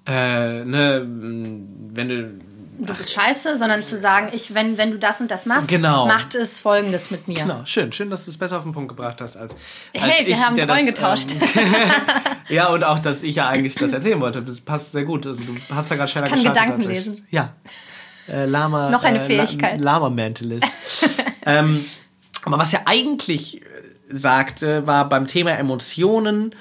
[0.07, 2.39] äh, ne, wenn du.
[2.77, 6.07] Du bist scheiße, sondern zu sagen, ich, wenn, wenn du das und das machst, genau.
[6.07, 7.35] macht es folgendes mit mir.
[7.35, 9.53] Genau, schön, schön, dass du es besser auf den Punkt gebracht hast als.
[9.53, 9.63] als
[10.03, 11.33] hey, wir ich, haben Rollen getauscht.
[11.33, 11.75] Ähm,
[12.49, 14.43] ja, und auch, dass ich ja eigentlich das erzählen wollte.
[14.43, 15.27] Das passt sehr gut.
[15.27, 16.47] Also, du hast da gerade schneller geschafft.
[16.47, 17.27] Ich kann Gedanken lesen.
[17.31, 17.55] Ja.
[18.29, 18.91] Äh, Lama.
[18.91, 19.81] Noch eine äh, Fähigkeit.
[19.81, 20.67] Lama-Mentalist.
[21.47, 21.85] ähm,
[22.45, 23.65] aber was er eigentlich äh,
[24.09, 26.55] sagte, war beim Thema Emotionen,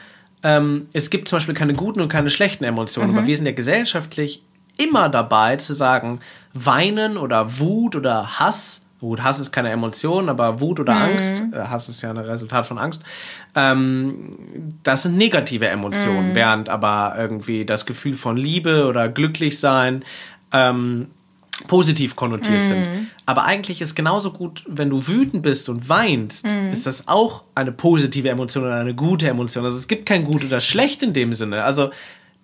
[0.43, 3.17] ähm, es gibt zum Beispiel keine guten und keine schlechten Emotionen, mhm.
[3.17, 4.43] aber wir sind ja gesellschaftlich
[4.77, 6.19] immer dabei zu sagen,
[6.53, 8.85] weinen oder Wut oder Hass.
[8.99, 11.01] Gut, Hass ist keine Emotion, aber Wut oder mhm.
[11.01, 13.01] Angst, äh, Hass ist ja ein Resultat von Angst,
[13.53, 16.35] ähm, das sind negative Emotionen, mhm.
[16.35, 20.05] während aber irgendwie das Gefühl von Liebe oder Glücklichsein
[20.53, 21.07] ähm,
[21.67, 22.67] positiv konnotiert mm.
[22.67, 22.87] sind.
[23.25, 26.71] Aber eigentlich ist genauso gut, wenn du wütend bist und weinst, mm.
[26.71, 29.63] ist das auch eine positive Emotion oder eine gute Emotion.
[29.63, 31.63] Also es gibt kein gut oder schlecht in dem Sinne.
[31.63, 31.91] Also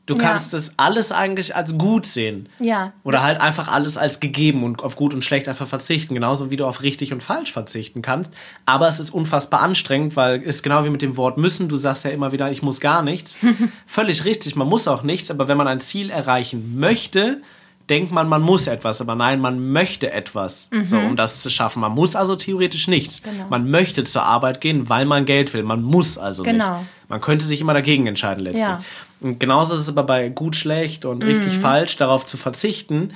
[0.09, 2.49] du kannst das alles eigentlich als gut sehen.
[2.59, 2.93] Ja.
[3.03, 6.13] Oder halt einfach alles als gegeben und auf gut und schlecht einfach verzichten.
[6.13, 8.33] Genauso wie du auf richtig und falsch verzichten kannst.
[8.65, 11.69] Aber es ist unfassbar anstrengend, weil es genau wie mit dem Wort müssen.
[11.69, 13.37] Du sagst ja immer wieder, ich muss gar nichts.
[13.85, 15.29] Völlig richtig, man muss auch nichts.
[15.31, 17.41] Aber wenn man ein Ziel erreichen möchte,
[17.89, 20.85] denkt man, man muss etwas, aber nein, man möchte etwas, mhm.
[20.85, 21.81] so, um das zu schaffen.
[21.81, 23.23] Man muss also theoretisch nichts.
[23.23, 23.47] Genau.
[23.49, 25.63] Man möchte zur Arbeit gehen, weil man Geld will.
[25.63, 26.79] Man muss also genau.
[26.79, 26.89] nicht.
[27.09, 28.67] Man könnte sich immer dagegen entscheiden letztlich.
[28.67, 28.81] Ja.
[29.21, 31.29] Und genauso ist es aber bei gut, schlecht und mhm.
[31.29, 33.13] richtig, falsch, darauf zu verzichten,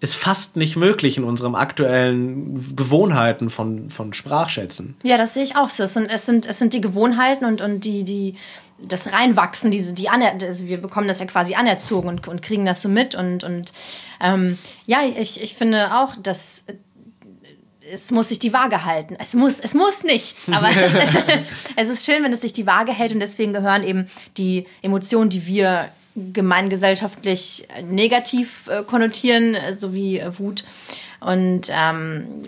[0.00, 4.96] ist fast nicht möglich in unserem aktuellen Gewohnheiten von, von Sprachschätzen.
[5.02, 5.82] Ja, das sehe ich auch so.
[5.82, 8.36] Es sind, es sind, es sind die Gewohnheiten und, und die, die,
[8.78, 12.82] das Reinwachsen, diese, die also wir bekommen das ja quasi anerzogen und, und kriegen das
[12.82, 13.14] so mit.
[13.14, 13.72] Und, und
[14.20, 16.64] ähm, ja, ich, ich finde auch, dass
[17.92, 19.16] es muss sich die Waage halten.
[19.18, 21.14] Es muss, es muss nichts, aber es, es,
[21.76, 25.30] es, ist schön, wenn es sich die Waage hält und deswegen gehören eben die Emotionen,
[25.30, 30.64] die wir gemeingesellschaftlich negativ äh, konnotieren, äh, so wie äh, Wut.
[31.24, 32.42] Und ähm,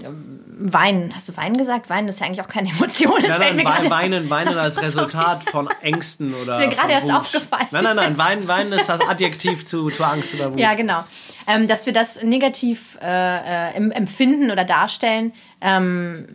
[0.58, 1.90] Weinen, hast du Weinen gesagt?
[1.90, 3.20] Weinen ist ja eigentlich auch keine Emotion.
[3.20, 6.52] Das Nein, nein, mir Weinen, weinen, so, als Resultat von Ängsten oder.
[6.52, 7.68] Ist mir gerade erst aufgefallen.
[7.70, 10.58] Nein, nein, nein, weinen, weinen ist das Adjektiv zu, zu Angst oder Wut.
[10.58, 11.04] Ja, genau.
[11.46, 16.26] Ähm, dass wir das negativ äh, äh, em- empfinden oder darstellen, ähm,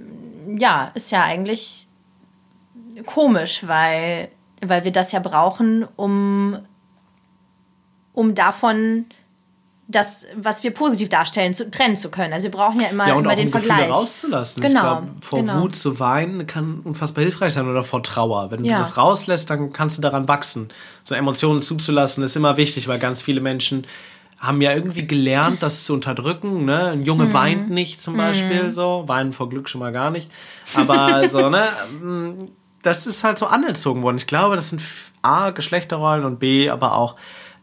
[0.57, 1.87] ja, ist ja eigentlich
[3.05, 4.29] komisch, weil,
[4.61, 6.59] weil wir das ja brauchen, um,
[8.13, 9.05] um davon
[9.91, 12.33] das, was wir positiv darstellen, zu, trennen zu können.
[12.33, 13.89] Also wir brauchen ja immer, Ja, und immer auch den Gefühle Vergleich.
[13.91, 14.61] rauszulassen.
[14.61, 15.61] Genau, Ich glaube, vor genau.
[15.61, 18.51] Wut zu weinen kann unfassbar hilfreich sein oder vor Trauer.
[18.51, 18.73] Wenn Ja.
[18.77, 20.69] du das rauslässt, dann kannst du daran wachsen.
[21.03, 23.85] So Emotionen zuzulassen ist immer wichtig, weil ganz viele Menschen
[24.37, 26.65] haben ja irgendwie gelernt, das zu unterdrücken.
[26.65, 26.87] Ne?
[26.91, 27.33] Ein Junge Mhm.
[27.33, 29.03] weint nicht zum Beispiel so.
[29.07, 30.31] Weinen vor Glück schon mal gar nicht.
[30.73, 31.67] Aber so, ne?
[32.01, 32.31] mm,
[32.83, 34.17] Das ist halt so anerzogen worden.
[34.17, 34.81] Ich glaube, das sind
[35.21, 37.15] A, Geschlechterrollen und B, aber auch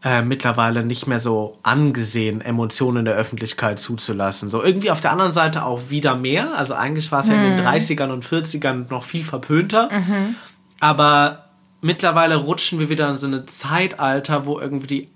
[0.04, 4.48] äh, mittlerweile nicht mehr so angesehen, Emotionen in der Öffentlichkeit zuzulassen.
[4.48, 6.56] So irgendwie auf der anderen Seite auch wieder mehr.
[6.56, 9.88] Also eigentlich war es ja in den 30ern und 40ern noch viel verpönter.
[10.78, 11.46] Aber
[11.80, 15.08] mittlerweile rutschen wir wieder in so ein Zeitalter, wo irgendwie die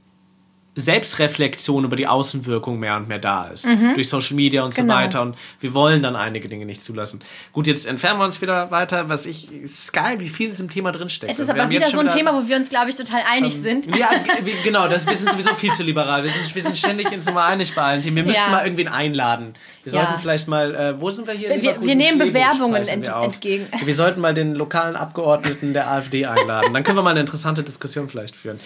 [0.74, 3.66] Selbstreflexion über die Außenwirkung mehr und mehr da ist.
[3.94, 4.94] Durch Social Media und Genau.
[4.94, 5.22] so weiter.
[5.22, 7.20] Und wir wollen dann einige Dinge nicht zulassen.
[7.52, 9.08] Gut, jetzt entfernen wir uns wieder weiter.
[9.10, 11.30] Was ich, ist geil, wie viel in diesem Thema drinsteckt.
[11.30, 13.54] Es ist Also aber wieder so ein Thema, wo wir uns, glaube ich, total einig
[13.54, 13.86] sind.
[13.96, 14.08] ja,
[14.64, 16.22] genau, das, wir sind sowieso viel zu liberal.
[16.24, 18.16] Wir sind, wir sind ständig uns immer einig bei allen Themen.
[18.16, 18.50] Wir müssten Ja.
[18.50, 19.54] mal irgendwen einladen.
[19.84, 20.04] Wir Ja.
[20.06, 21.50] sollten vielleicht mal, äh, wo sind wir hier?
[21.50, 23.66] Wir- wir nehmen Schlebusch Bewerbungen ent- wir entgegen.
[23.84, 26.72] Wir sollten mal den lokalen Abgeordneten der AfD einladen.
[26.72, 28.58] Dann können wir mal eine interessante Diskussion vielleicht führen.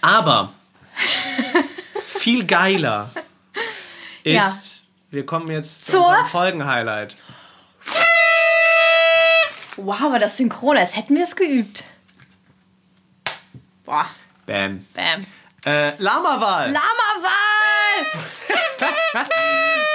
[0.00, 0.52] Aber
[2.20, 3.10] viel geiler
[4.24, 4.52] ist, Ja.
[5.10, 7.16] wir kommen jetzt zu Zur- unserem Folgenhighlight.
[9.76, 11.84] Wow, aber das Synchron, als hätten wir es geübt.
[13.84, 14.06] Boah,
[14.46, 14.84] Bam.
[14.94, 15.22] bam.
[15.64, 16.66] Äh, Lama-Wahl.
[16.70, 18.20] Lama-Wahl!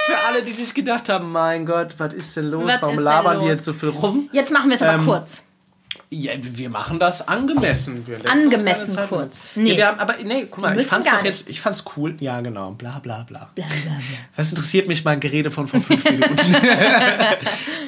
[0.05, 2.65] Für alle, die sich gedacht haben, mein Gott, was ist denn los?
[2.67, 4.29] Was Warum denn labern die jetzt so viel rum?
[4.31, 5.43] Jetzt machen wir es aber Ähm, kurz.
[6.17, 8.07] Ja, wir machen das angemessen.
[8.07, 9.51] Wir Angemessen kurz.
[9.55, 9.71] Nee.
[9.71, 11.51] Ja, wir haben, aber nee, guck mal, ich fand's doch jetzt, nichts.
[11.51, 12.15] ich fand's cool.
[12.21, 13.49] Ja, genau, bla bla bla.
[14.37, 16.37] Was interessiert mich mein Gerede von vor fünf Minuten?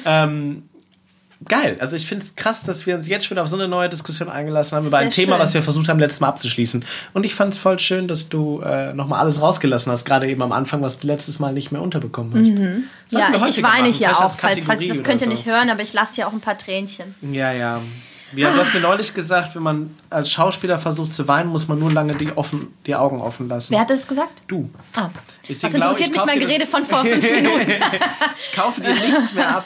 [0.04, 0.62] ähm,
[1.46, 1.78] geil.
[1.80, 4.28] Also ich finde es krass, dass wir uns jetzt schon auf so eine neue Diskussion
[4.28, 5.40] eingelassen haben über ein Thema, schön.
[5.40, 6.84] was wir versucht haben, letztes Mal abzuschließen.
[7.14, 10.42] Und ich fand es voll schön, dass du äh, nochmal alles rausgelassen hast, gerade eben
[10.42, 12.48] am Anfang, was du letztes Mal nicht mehr unterbekommen hast.
[12.48, 15.32] Sollten Ja, ich, ich weine machen, hier vielleicht auch, falls, falls das könnt ihr so.
[15.32, 17.14] nicht hören, aber ich lasse hier auch ein paar Tränchen.
[17.22, 17.80] Ja, ja.
[18.32, 21.78] Wie, du hast mir neulich gesagt, wenn man als Schauspieler versucht zu weinen, muss man
[21.78, 23.72] nur lange die, offen, die Augen offen lassen.
[23.72, 24.42] Wer hat das gesagt?
[24.46, 24.68] Du.
[24.94, 25.08] Ah.
[25.48, 27.72] Was interessiert ich, mich mein Gerede von vor fünf Minuten?
[28.40, 29.64] Ich kaufe dir nichts mehr ab.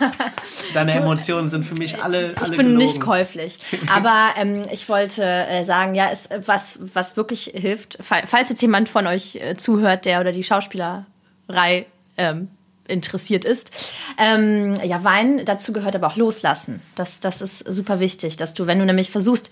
[0.75, 2.77] Deine Emotionen sind für mich alle, alle Ich bin gelogen.
[2.77, 3.59] nicht käuflich.
[3.93, 8.63] Aber ähm, ich wollte äh, sagen, ja, es, was, was wirklich hilft, fall- falls jetzt
[8.63, 12.49] jemand von euch äh, zuhört, der oder die Schauspielerei ähm,
[12.93, 13.71] interessiert ist.
[14.19, 16.81] Ähm, ja, Weinen, dazu gehört aber auch Loslassen.
[16.95, 19.51] Das, das ist super wichtig, dass du, wenn du nämlich versuchst,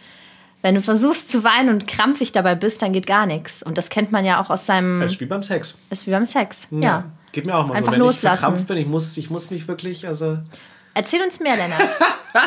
[0.62, 3.62] wenn du versuchst zu weinen und krampfig dabei bist, dann geht gar nichts.
[3.62, 5.74] Und das kennt man ja auch aus seinem, Das ist wie beim Sex.
[5.88, 6.68] ist wie beim Sex.
[6.70, 7.04] Ja.
[7.32, 7.92] Geht mir auch mal Einfach so.
[7.92, 8.34] Wenn loslassen.
[8.34, 10.38] ich verkrampft bin, ich muss, ich muss mich wirklich, also
[10.94, 11.88] Erzähl uns mehr, Lennart.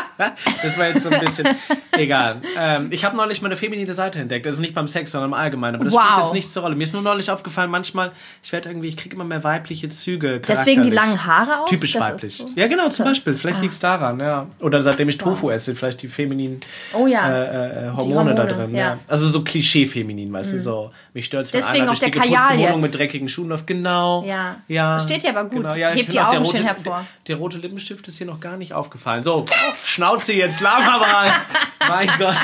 [0.64, 1.48] das war jetzt so ein bisschen
[1.94, 2.42] egal.
[2.60, 4.46] Ähm, ich habe neulich meine feminine Seite entdeckt.
[4.46, 5.76] Also nicht beim Sex, sondern im Allgemeinen.
[5.76, 6.02] Aber das Wow.
[6.04, 6.76] spielt jetzt nicht zur Rolle.
[6.76, 8.12] Mir ist nur neulich aufgefallen, manchmal,
[8.44, 10.40] ich werde irgendwie, ich kriege immer mehr weibliche Züge.
[10.46, 11.66] Deswegen die langen Haare auch?
[11.66, 12.38] Typisch Das weiblich.
[12.38, 12.48] so.
[12.56, 13.34] Ja, genau, zum Beispiel.
[13.36, 14.48] Vielleicht liegt es daran, ja.
[14.60, 16.60] Oder seitdem ich Tofu esse, vielleicht die femininen
[16.94, 17.30] Oh ja.
[17.30, 18.76] äh, äh, Hormone, da Hormone, drin.
[18.76, 18.84] ja.
[18.84, 18.98] Ja.
[19.08, 20.92] Also so Klischee-feminin, weißt du, so.
[21.14, 22.82] Mich stört wenn Deswegen einer die der Kajal Wohnung jetzt.
[22.82, 23.68] mit dreckigen Schuhen läuft.
[23.68, 24.24] Genau.
[24.26, 24.58] Ja.
[24.68, 24.94] ja.
[24.96, 25.64] Das steht dir aber gut.
[25.66, 26.96] Das ich hebt finde die der Augen rote, schön hervor.
[26.96, 29.24] Der, der rote Lippenstift ist hier noch gar nicht aufgefallen.
[29.24, 29.46] So,
[29.86, 31.32] Schnauze jetzt, Lama mal.
[31.88, 32.36] mein Gott.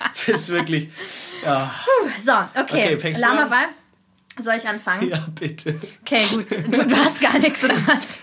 [0.00, 0.88] Das ist wirklich.
[1.44, 1.72] Ja,
[2.24, 2.96] So, okay.
[2.96, 3.68] Okay, Lama an?
[4.38, 5.08] Soll ich anfangen?
[5.08, 5.80] ja bitte.
[6.02, 6.46] Okay, gut.
[6.50, 8.18] Du, du hast gar nichts, oder was?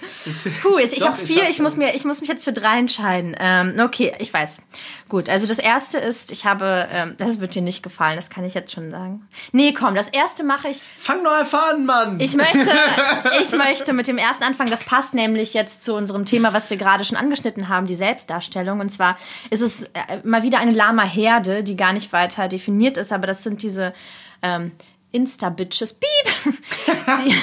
[0.62, 1.43] Puh, jetzt, ich habe ich vier.
[1.43, 3.36] hab- Ich muss, mir, ich muss mich jetzt für drei entscheiden.
[3.39, 4.62] Ähm, okay, ich weiß.
[5.10, 8.43] Gut, also das erste ist, ich habe, ähm, das wird dir nicht gefallen, das kann
[8.43, 9.28] ich jetzt schon sagen.
[9.52, 10.82] Nee, komm, das erste mache ich.
[10.99, 12.19] Fang doch einfach an, Mann.
[12.19, 12.71] Ich möchte,
[13.41, 14.69] ich möchte mit dem ersten anfangen.
[14.69, 18.80] Das passt nämlich jetzt zu unserem Thema, was wir gerade schon angeschnitten haben, die Selbstdarstellung.
[18.80, 19.17] Und zwar
[19.49, 23.41] ist es äh, mal wieder eine Lama-Herde, die gar nicht weiter definiert ist, aber das
[23.43, 23.93] sind diese
[24.41, 24.71] ähm,
[25.13, 25.93] Insta-Bitches.
[25.93, 26.56] Piep!
[27.26, 27.36] Die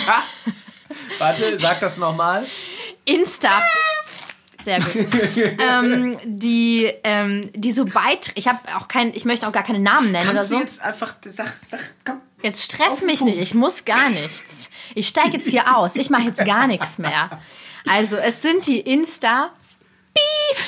[1.18, 2.46] Warte, sag das nochmal.
[3.04, 3.62] Insta.
[4.62, 4.94] Sehr gut.
[5.58, 8.38] ähm, die, ähm, die so beitreten.
[8.38, 10.54] Ich habe auch kein, ich möchte auch gar keine Namen nennen Kannst oder so.
[10.56, 11.14] du jetzt einfach.
[11.24, 12.20] Sag, sag, komm.
[12.42, 13.34] Jetzt stress mich Punkt.
[13.34, 14.70] nicht, ich muss gar nichts.
[14.94, 17.40] Ich steige jetzt hier aus, ich mache jetzt gar nichts mehr.
[17.86, 19.50] Also, es sind die Insta.
[20.14, 20.64] Piep.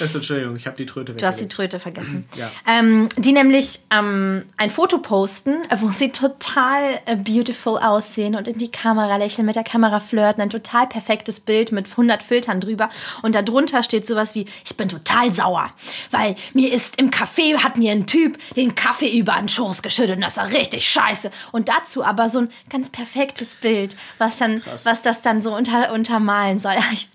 [0.00, 2.24] Also, Entschuldigung, ich habe die Tröte Du hast die Tröte vergessen.
[2.34, 2.50] Ja.
[2.66, 8.58] Ähm, die nämlich ähm, ein Foto posten, wo sie total äh, beautiful aussehen und in
[8.58, 10.42] die Kamera lächeln, mit der Kamera flirten.
[10.42, 12.88] Ein total perfektes Bild mit 100 Filtern drüber.
[13.22, 15.70] Und darunter steht sowas wie, ich bin total sauer,
[16.10, 20.16] weil mir ist im Café, hat mir ein Typ den Kaffee über den Schoß geschüttet
[20.16, 21.30] und das war richtig scheiße.
[21.50, 25.92] Und dazu aber so ein ganz perfektes Bild, was dann, was das dann so unter,
[25.92, 26.76] untermalen soll.
[26.92, 27.08] Ich,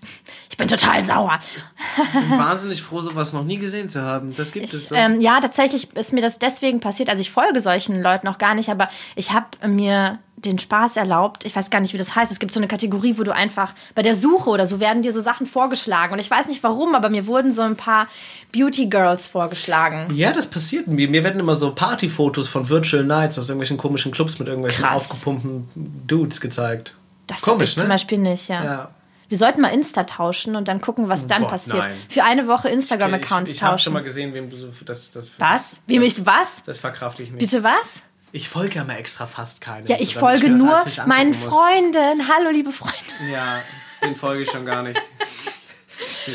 [0.50, 1.38] ich bin total sauer.
[2.12, 4.34] Bin wahnsinnig froh, sowas noch nie gesehen zu haben.
[4.36, 4.94] Das gibt es Ich, so.
[4.94, 7.08] ähm, ja, tatsächlich ist mir das deswegen passiert.
[7.08, 11.44] Also ich folge solchen Leuten noch gar nicht, aber ich habe mir den Spaß erlaubt.
[11.44, 12.30] Ich weiß gar nicht, wie das heißt.
[12.30, 15.12] Es gibt so eine Kategorie, wo du einfach bei der Suche oder so werden dir
[15.12, 16.12] so Sachen vorgeschlagen.
[16.12, 18.06] Und ich weiß nicht warum, aber mir wurden so ein paar
[18.52, 20.14] Beauty Girls vorgeschlagen.
[20.14, 21.08] Ja, das passiert mir.
[21.08, 25.10] Mir werden immer so Partyfotos von Virtual Nights aus irgendwelchen komischen Clubs mit irgendwelchen Krass.
[25.10, 25.68] aufgepumpten
[26.06, 26.94] Dudes gezeigt.
[27.26, 27.94] Das Komisch, ich zum ne?
[27.94, 28.64] Beispiel nicht, ja.
[28.64, 28.90] Ja.
[29.28, 31.78] Wir sollten mal Insta tauschen und dann gucken, was dann Gott, passiert.
[31.84, 31.94] nein.
[32.08, 33.92] Für eine Woche Instagram-Accounts ich, ich habe schon tauschen.
[33.94, 35.80] mal gesehen, wem du so das das Was?
[35.86, 36.62] Wie mich was?
[36.64, 37.38] Das verkrafte ich nicht.
[37.40, 38.02] Bitte was?
[38.32, 39.86] Ich folge ja mal extra fast keinen.
[39.86, 41.38] Ja, ich folge das nur meinen muss.
[41.38, 42.28] Freunden.
[42.28, 42.96] Hallo, liebe Freunde.
[43.32, 43.60] Ja,
[44.02, 45.00] den folge ich schon gar nicht.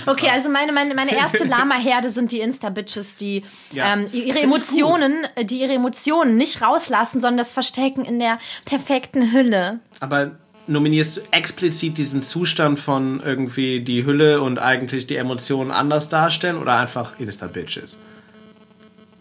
[0.07, 3.93] Okay, also meine, meine, meine erste Lama-Herde sind die Insta-Bitches, die Ja.
[3.93, 8.19] ähm, ihre Find ich Emotionen, äh, die ihre Emotionen nicht rauslassen, sondern das verstecken in
[8.19, 9.79] der perfekten Hülle.
[9.99, 10.31] Aber
[10.67, 16.57] nominierst du explizit diesen Zustand von irgendwie die Hülle und eigentlich die Emotionen anders darstellen
[16.57, 17.97] oder einfach Insta-Bitches?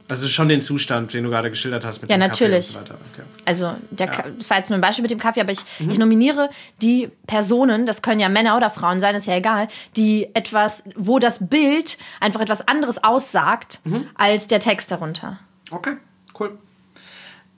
[0.08, 2.66] Also schon den Zustand, den du gerade geschildert hast mit Ja, dem Kaffee natürlich.
[2.68, 2.94] und so weiter.
[3.14, 3.22] Okay.
[3.46, 5.96] Also, der, Ka- das war jetzt nur ein Beispiel mit dem Kaffee, aber ich, ich
[5.98, 6.50] nominiere
[6.82, 11.18] die Personen, das können ja Männer oder Frauen sein, ist ja egal, die etwas, wo
[11.18, 13.80] das Bild einfach etwas anderes aussagt
[14.14, 15.38] als der Text darunter.
[15.70, 15.92] Okay,
[16.38, 16.58] cool.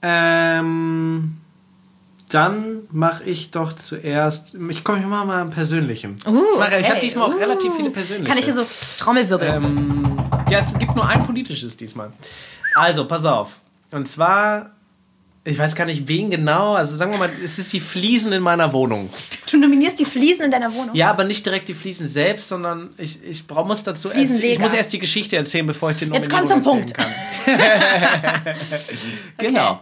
[0.01, 1.37] Ähm,
[2.35, 4.55] dann mache ich doch zuerst.
[4.69, 6.17] Ich komme mal am Persönlichen.
[6.27, 6.99] Uh, ich mache- ich habe okay.
[7.01, 7.39] diesmal auch Uh.
[7.39, 8.29] relativ viele persönliche.
[8.29, 8.65] Kann ich hier so
[8.99, 9.47] Trommelwirbel?
[9.47, 10.17] Ähm,
[10.49, 12.11] ja, es gibt nur ein politisches diesmal.
[12.75, 13.53] Also, pass auf.
[13.91, 14.71] Und zwar,
[15.45, 16.73] ich weiß gar nicht, wen genau.
[16.73, 19.09] Also sagen wir mal, es ist die Fliesen in meiner Wohnung.
[19.49, 20.93] Du nominierst die Fliesen in deiner Wohnung?
[20.93, 24.59] Ja, aber nicht direkt die Fliesen selbst, sondern ich, ich brauch, muss dazu erst, ich
[24.59, 26.93] muss erst die Geschichte erzählen, bevor ich den Jetzt komm zum Punkt.
[26.93, 27.11] Kann.
[29.37, 29.79] genau.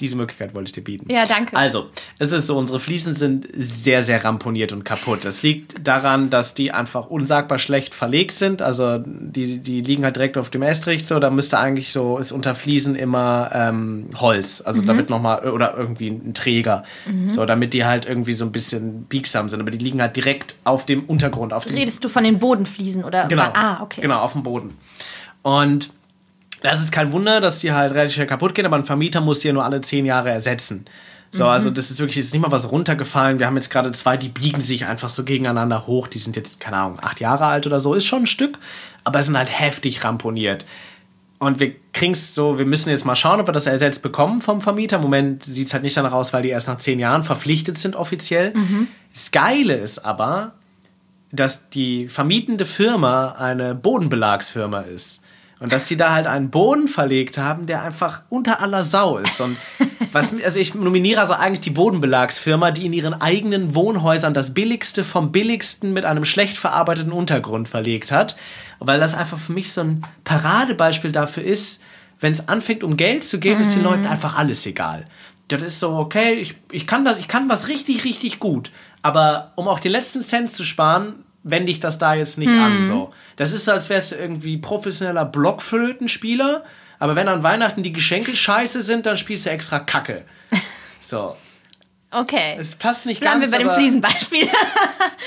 [0.00, 1.10] Diese Möglichkeit wollte ich dir bieten.
[1.10, 1.56] Ja, danke.
[1.56, 5.24] Also, es ist so, unsere Fliesen sind sehr, sehr ramponiert und kaputt.
[5.24, 8.62] Das liegt daran, dass die einfach unsagbar schlecht verlegt sind.
[8.62, 11.06] Also, die, die liegen halt direkt auf dem Estrich.
[11.06, 14.62] So, da müsste eigentlich so, ist unter Fliesen immer ähm, Holz.
[14.64, 16.84] Also, damit nochmal, oder irgendwie ein Träger.
[17.28, 19.60] So, damit die halt irgendwie so ein bisschen biegsam sind.
[19.60, 23.04] Aber die liegen halt direkt auf dem Untergrund, auf dem Redest du von den Bodenfliesen
[23.04, 23.26] oder?
[23.26, 23.50] Genau.
[23.54, 24.00] Ah, okay.
[24.00, 24.76] Genau, auf dem Boden.
[25.42, 25.90] Und
[26.62, 29.40] das ist kein Wunder, dass die halt relativ schnell kaputt gehen, aber ein Vermieter muss
[29.40, 30.84] die ja nur alle zehn Jahre ersetzen.
[31.32, 31.50] So, Mhm.
[31.50, 33.38] also das ist wirklich jetzt nicht mal was runtergefallen.
[33.38, 36.08] Wir haben jetzt gerade zwei, die biegen sich einfach so gegeneinander hoch.
[36.08, 37.94] Die sind jetzt, keine Ahnung, acht Jahre alt oder so.
[37.94, 38.58] Ist schon ein Stück,
[39.04, 40.64] aber sind halt heftig ramponiert.
[41.38, 44.60] Und wir kriegen's so, wir müssen jetzt mal schauen, ob wir das ersetzt bekommen vom
[44.60, 44.96] Vermieter.
[44.96, 47.78] Im Moment sieht es halt nicht danach aus, weil die erst nach zehn Jahren verpflichtet
[47.78, 48.52] sind offiziell.
[49.14, 50.52] Das Geile ist aber,
[51.32, 55.22] dass die vermietende Firma eine Bodenbelagsfirma ist.
[55.60, 59.42] Und dass die da halt einen Boden verlegt haben, der einfach unter aller Sau ist.
[59.42, 59.58] Und
[60.12, 65.04] was, also ich nominiere also eigentlich die Bodenbelagsfirma, die in ihren eigenen Wohnhäusern das Billigste
[65.04, 68.36] vom Billigsten mit einem schlecht verarbeiteten Untergrund verlegt hat.
[68.78, 71.82] Weil das einfach für mich so ein Paradebeispiel dafür ist,
[72.20, 75.06] wenn es anfängt, um Geld zu gehen, ist den Leuten einfach alles egal.
[75.48, 78.70] Das ist so, okay, ich, ich kann das, ich kann was richtig, richtig gut.
[79.02, 82.84] Aber um auch den letzten Cent zu sparen, wende ich das da jetzt nicht an.
[82.84, 83.12] So.
[83.36, 86.64] Das ist so, als wärst du irgendwie professioneller Blockflötenspieler,
[86.98, 90.24] aber wenn an Weihnachten die Geschenke scheiße sind, dann spielst du extra Kacke.
[91.02, 91.34] So.
[92.12, 92.56] Okay.
[92.58, 93.52] Es passt nicht Bleiben wir ganz.
[93.52, 94.48] bei dem Fliesenbeispiel.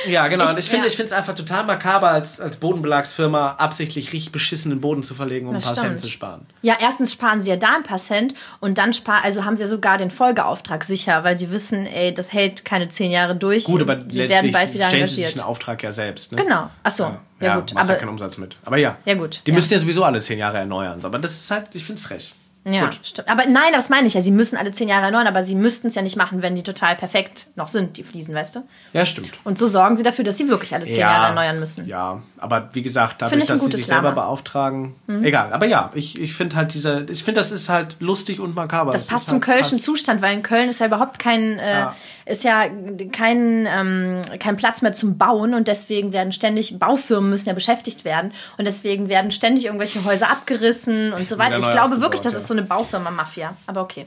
[0.07, 0.43] Ja, genau.
[0.45, 1.03] Ich- und ich finde ja.
[1.05, 5.63] es einfach total makaber, als, als Bodenbelagsfirma absichtlich richtig beschissenen Boden zu verlegen, um Das
[5.63, 5.99] ein paar Cent stimmt.
[6.01, 6.45] zu sparen.
[6.61, 9.61] Ja, erstens sparen sie ja da ein paar Cent und dann sparen, also haben sie
[9.63, 13.63] ja sogar den Folgeauftrag sicher, weil sie wissen, ey, das hält keine zehn Jahre durch.
[13.63, 15.45] Gut, aber wir werden letztlich bald wieder stellen sie sich engagiert.
[15.45, 16.31] den Auftrag ja selbst.
[16.33, 16.43] Ne?
[16.43, 16.69] Genau.
[16.83, 17.03] Ach so.
[17.03, 17.73] Ja, Ja, gut.
[17.73, 18.57] machst ja Aber keinen Umsatz mit.
[18.65, 18.97] Aber ja.
[19.05, 19.55] Ja, gut, Die ja.
[19.55, 20.99] müssen ja sowieso alle zehn Jahre erneuern.
[21.03, 22.33] Aber das ist halt, ich finde es frech.
[22.65, 22.99] Ja, Gut.
[23.03, 23.27] stimmt.
[23.27, 24.21] Aber nein, das meine ich ja.
[24.21, 26.63] Sie müssen alle zehn Jahre erneuern, aber sie müssten es ja nicht machen, wenn die
[26.63, 28.63] total perfekt noch sind, die Fliesen, weißt du?
[28.93, 29.31] Ja, stimmt.
[29.43, 31.85] Und so sorgen sie dafür, dass sie wirklich alle zehn Jahre erneuern müssen.
[31.87, 34.11] Ja, aber wie gesagt, dadurch, dass sie sich selber Lama.
[34.11, 34.15] Mhm.
[34.27, 34.95] beauftragen.
[35.23, 35.51] Egal.
[35.51, 38.91] Aber ja, ich, ich finde halt diese, ich finde, das ist halt lustig und makaber.
[38.91, 39.83] Das Es passt zum halt kölschen passt.
[39.83, 41.95] Zustand, weil in Köln ist ja überhaupt kein, äh, Ja.
[42.25, 42.67] Ist ja
[43.11, 48.05] kein, ähm, kein Platz mehr zum Bauen und deswegen werden ständig, Baufirmen müssen ja beschäftigt
[48.05, 51.59] werden und deswegen werden ständig irgendwelche Häuser abgerissen und so weiter.
[51.59, 54.05] Ich glaube wirklich, das ist so eine Baufirma-Mafia, aber okay.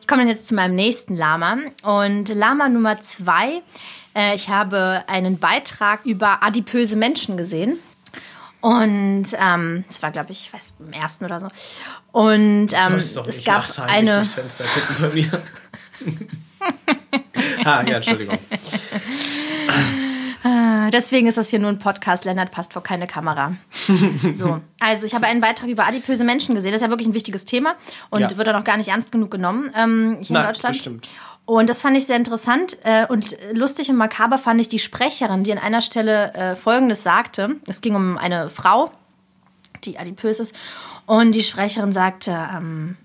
[0.00, 3.62] Ich komme dann jetzt zu meinem nächsten Lama und Lama Nummer zwei,
[4.14, 7.78] äh, ich habe einen Beitrag über adipöse Menschen gesehen.
[8.60, 11.48] Und ähm, das war, glaube ich, ich weiß, im ersten oder so.
[12.12, 12.94] Und ähm,
[13.26, 14.24] es gab eine.
[17.64, 18.38] Ah, ja, Entschuldigung.
[20.44, 22.24] Ah, deswegen ist das hier nur ein Podcast.
[22.24, 23.54] Lennart passt vor keine Kamera.
[24.30, 26.72] So, also ich habe einen Beitrag über adipöse Menschen gesehen.
[26.72, 27.76] Das ist ja wirklich ein wichtiges Thema
[28.10, 28.36] und ja.
[28.36, 30.74] wird auch noch gar nicht ernst genug genommen ähm, hier Nein, in Deutschland.
[30.74, 31.10] Bestimmt.
[31.44, 35.44] Und das fand ich sehr interessant äh, und lustig und makaber fand ich die Sprecherin,
[35.44, 37.56] die an einer Stelle äh, Folgendes sagte.
[37.68, 38.90] Es ging um eine Frau,
[39.84, 40.58] die adipös ist.
[41.06, 42.96] Und die Sprecherin sagte, ähm,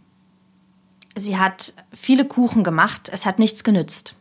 [1.17, 4.15] sie hat viele Kuchen gemacht, es hat nichts genützt.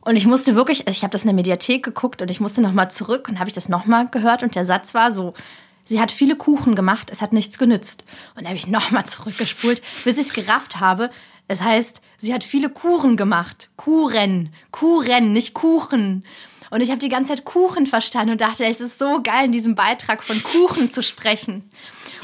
[0.00, 2.62] Und ich musste wirklich, also ich habe das in der Mediathek geguckt und ich musste
[2.62, 5.34] nochmal zurück und habe ich das nochmal gehört und der Satz war so,
[5.84, 8.04] sie hat viele Kuchen gemacht, es hat nichts genützt.
[8.34, 11.10] Und da habe ich nochmal zurückgespult, bis ich es gerafft habe.
[11.46, 13.70] Es heißt, sie hat viele Kuchen gemacht.
[13.76, 14.50] Kuren.
[14.70, 16.24] Kuren, nicht Kuchen.
[16.70, 19.52] Und ich habe die ganze Zeit Kuchen verstanden und dachte, es ist so geil, in
[19.52, 21.70] diesem Beitrag von Kuchen zu sprechen.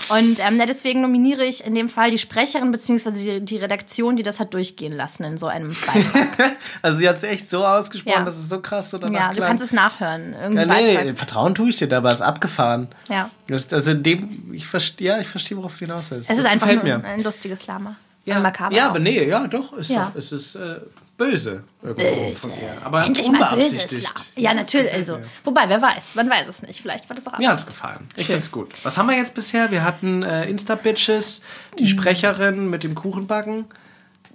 [0.09, 3.11] Und ähm, deswegen nominiere ich in dem Fall die Sprecherin bzw.
[3.13, 6.57] Die, die, Redaktion, die das hat durchgehen lassen in so einem Beitrag.
[6.83, 8.25] also sie hat es echt so ausgesprochen, ja.
[8.25, 8.91] das ist so krass.
[8.91, 10.35] So ja, du kannst es nachhören.
[10.55, 12.89] Ja, nee, nee, Vertrauen tue ich dir, aber es ist abgefahren.
[13.09, 13.31] Ja.
[13.47, 16.31] Das, also in dem, ich verstehe, ja, ich verstehe, worauf du hinaus willst.
[16.31, 17.97] Es ist das einfach nur ein lustiges Lama.
[18.25, 20.07] Ja, ja aber nee, ja, doch, ist ja.
[20.07, 20.81] Doch, es ist äh,
[21.17, 22.37] böse irgendwo böse.
[22.37, 22.77] von ihr.
[22.85, 24.13] Aber Endlich unbeabsichtigt.
[24.37, 24.93] Ja, ja natürlich.
[24.93, 26.81] Also, wobei, wer weiß, man weiß es nicht.
[26.81, 28.09] Vielleicht war das auch Mir hat es gefallen.
[28.17, 28.73] Ich finde es gut.
[28.85, 29.71] Was haben wir jetzt bisher?
[29.71, 31.43] Wir hatten äh, Insta-Bitches,
[31.79, 31.89] die mhm.
[31.89, 33.67] Sprecherin mit dem Kuchenbacken.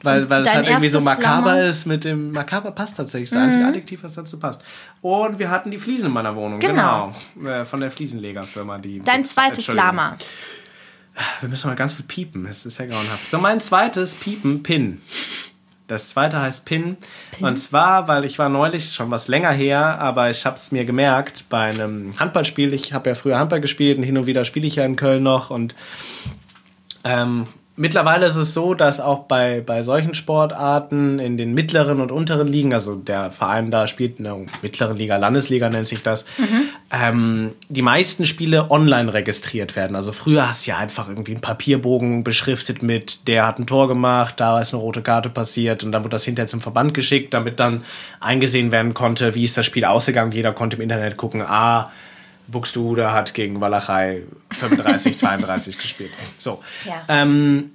[0.01, 1.61] Weil, weil es halt irgendwie so makaber Lama.
[1.63, 2.31] ist mit dem.
[2.31, 3.29] Makaber passt tatsächlich.
[3.29, 3.45] Das mhm.
[3.45, 4.61] einzige Adjektiv, was dazu passt.
[5.01, 6.59] Und wir hatten die Fliesen in meiner Wohnung.
[6.59, 7.13] Genau.
[7.35, 7.49] genau.
[7.49, 8.77] Äh, von der Fliesenlegerfirma.
[8.77, 10.17] Die Dein zweites Lama.
[11.41, 12.45] Wir müssen mal ganz viel piepen.
[12.45, 13.29] Es ist ja grauenhaft.
[13.29, 15.01] So, mein zweites Piepen, Pin.
[15.89, 16.97] Das zweite heißt Pin.
[17.31, 17.45] Pin.
[17.45, 20.85] Und zwar, weil ich war neulich schon was länger her, aber ich habe es mir
[20.85, 22.73] gemerkt bei einem Handballspiel.
[22.73, 25.23] Ich habe ja früher Handball gespielt und hin und wieder spiele ich ja in Köln
[25.23, 25.49] noch.
[25.49, 25.73] Und
[27.03, 27.47] ähm,
[27.81, 32.49] Mittlerweile ist es so, dass auch bei, bei solchen Sportarten in den mittleren und unteren
[32.49, 36.63] Ligen, also der Verein da spielt in der mittleren Liga, Landesliga nennt sich das, mhm.
[36.91, 39.95] ähm, die meisten Spiele online registriert werden.
[39.95, 43.87] Also früher hast du ja einfach irgendwie einen Papierbogen beschriftet mit, der hat ein Tor
[43.87, 47.33] gemacht, da ist eine rote Karte passiert und dann wurde das hinterher zum Verband geschickt,
[47.33, 47.85] damit dann
[48.19, 50.33] eingesehen werden konnte, wie ist das Spiel ausgegangen.
[50.33, 51.89] Jeder konnte im Internet gucken, ah,
[52.51, 56.11] Buxtehude hat gegen Walachei 35, 32 gespielt.
[56.37, 56.61] So.
[56.85, 57.03] Ja.
[57.07, 57.71] Ähm,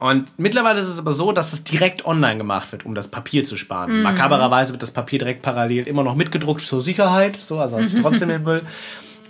[0.00, 3.44] und mittlerweile ist es aber so, dass es direkt online gemacht wird, um das Papier
[3.44, 3.98] zu sparen.
[3.98, 4.02] Mhm.
[4.02, 8.00] Makabererweise wird das Papier direkt parallel immer noch mitgedruckt zur Sicherheit, so, also hast du
[8.00, 8.62] trotzdem den Müll.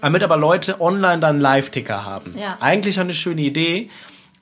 [0.00, 2.38] Damit aber Leute online dann Live-Ticker haben.
[2.38, 2.56] Ja.
[2.60, 3.90] Eigentlich eine schöne Idee.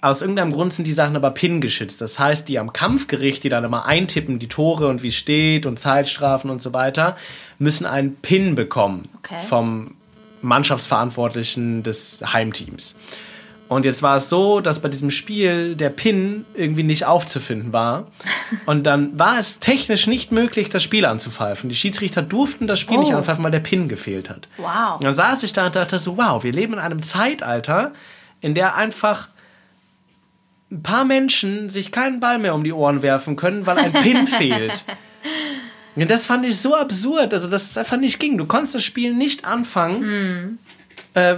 [0.03, 2.01] Aus irgendeinem Grund sind die Sachen aber PIN geschützt.
[2.03, 5.65] Das heißt, die am Kampfgericht, die dann immer eintippen, die Tore und wie es steht
[5.65, 7.17] und Zeitstrafen und so weiter,
[7.59, 9.39] müssen einen PIN bekommen okay.
[9.49, 9.97] vom
[10.43, 12.97] Mannschaftsverantwortlichen des Heimteams.
[13.69, 18.07] Und jetzt war es so, dass bei diesem Spiel der Pin irgendwie nicht aufzufinden war.
[18.67, 21.69] Und dann war es technisch nicht möglich, das Spiel anzupfeifen.
[21.69, 23.01] Die Schiedsrichter durften das Spiel oh.
[23.01, 24.49] nicht anpfeifen, weil der Pin gefehlt hat.
[24.57, 24.95] Wow.
[24.95, 27.93] Und dann saß ich da und dachte so, wow, wir leben in einem Zeitalter,
[28.41, 29.29] in der einfach
[30.71, 34.27] ein paar Menschen sich keinen Ball mehr um die Ohren werfen können, weil ein Pin
[34.27, 34.85] fehlt.
[36.03, 38.39] Und das fand ich so absurd, also dass es einfach nicht ging.
[38.39, 40.59] Du konntest das Spiel nicht anfangen, mm.
[41.15, 41.37] äh,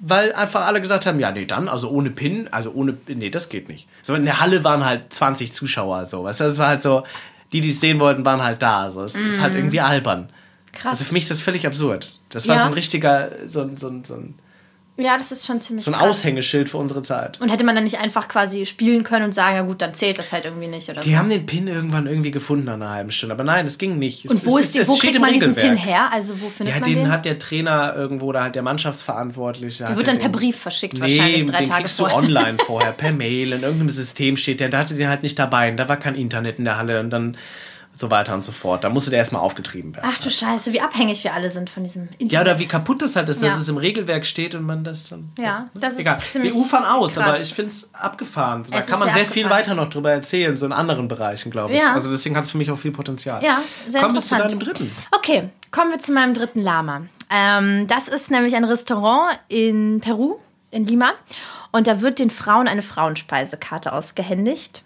[0.00, 3.48] weil einfach alle gesagt haben, ja, nee, dann, also ohne Pin, also ohne, nee, das
[3.48, 3.88] geht nicht.
[4.02, 7.04] So in der Halle waren halt 20 Zuschauer, so, weißt du, das war halt so,
[7.52, 9.28] die, die es sehen wollten, waren halt da, so, es mm.
[9.28, 9.60] ist halt mhm.
[9.60, 10.28] irgendwie albern.
[10.72, 10.92] Krass.
[10.92, 12.12] Also für mich ist das völlig absurd.
[12.30, 12.62] Das war ja.
[12.62, 14.34] so ein richtiger, so, so, so ein
[15.04, 16.20] ja, das ist schon ziemlich So ein krass.
[16.20, 17.40] Aushängeschild für unsere Zeit.
[17.40, 20.18] Und hätte man dann nicht einfach quasi spielen können und sagen, ja gut, dann zählt
[20.18, 21.16] das halt irgendwie nicht oder Die so.
[21.16, 24.28] haben den Pin irgendwann irgendwie gefunden nach einer halben Stunde, aber nein, das ging nicht.
[24.28, 26.10] Und es, wo, ist die, wo kriegt man diesen Pin her?
[26.12, 27.04] Also wo findet ja, man den?
[27.04, 29.84] den hat der Trainer irgendwo oder halt der Mannschaftsverantwortliche.
[29.84, 32.20] Der wird dann per Brief verschickt nee, wahrscheinlich drei den Tage kriegst vorher.
[32.20, 35.38] du online vorher, per Mail, in irgendeinem System steht der, da hatte den halt nicht
[35.38, 37.36] dabei und da war kein Internet in der Halle und dann
[37.94, 38.84] so weiter und so fort.
[38.84, 40.08] Da musste der erstmal aufgetrieben werden.
[40.10, 42.32] Ach du Scheiße, wie abhängig wir alle sind von diesem Internet.
[42.32, 43.48] Ja, oder wie kaputt das halt ist, ja.
[43.48, 45.30] dass es im Regelwerk steht und man das dann.
[45.38, 45.80] Ja, das, ne?
[45.80, 46.18] das ist Egal.
[46.20, 46.54] ziemlich.
[46.54, 47.24] Wir ufern aus, krass.
[47.24, 48.64] aber ich finde es abgefahren.
[48.70, 51.50] Da es kann man sehr, sehr viel weiter noch drüber erzählen, so in anderen Bereichen,
[51.50, 51.80] glaube ich.
[51.80, 51.92] Ja.
[51.92, 53.42] Also deswegen hat es für mich auch viel Potenzial.
[53.44, 54.44] Ja, sehr kommen interessant.
[54.44, 54.96] wir zu deinem dritten.
[55.12, 57.02] Okay, kommen wir zu meinem dritten Lama.
[57.28, 60.38] Ähm, das ist nämlich ein Restaurant in Peru,
[60.70, 61.12] in Lima.
[61.72, 64.82] Und da wird den Frauen eine Frauenspeisekarte ausgehändigt.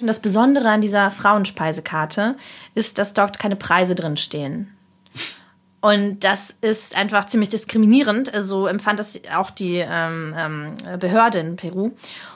[0.00, 2.36] Und das Besondere an dieser Frauenspeisekarte
[2.74, 4.74] ist, dass dort keine Preise drin stehen.
[5.80, 8.32] Und das ist einfach ziemlich diskriminierend.
[8.38, 11.90] So empfand das auch die ähm, ähm, Behörde in Peru.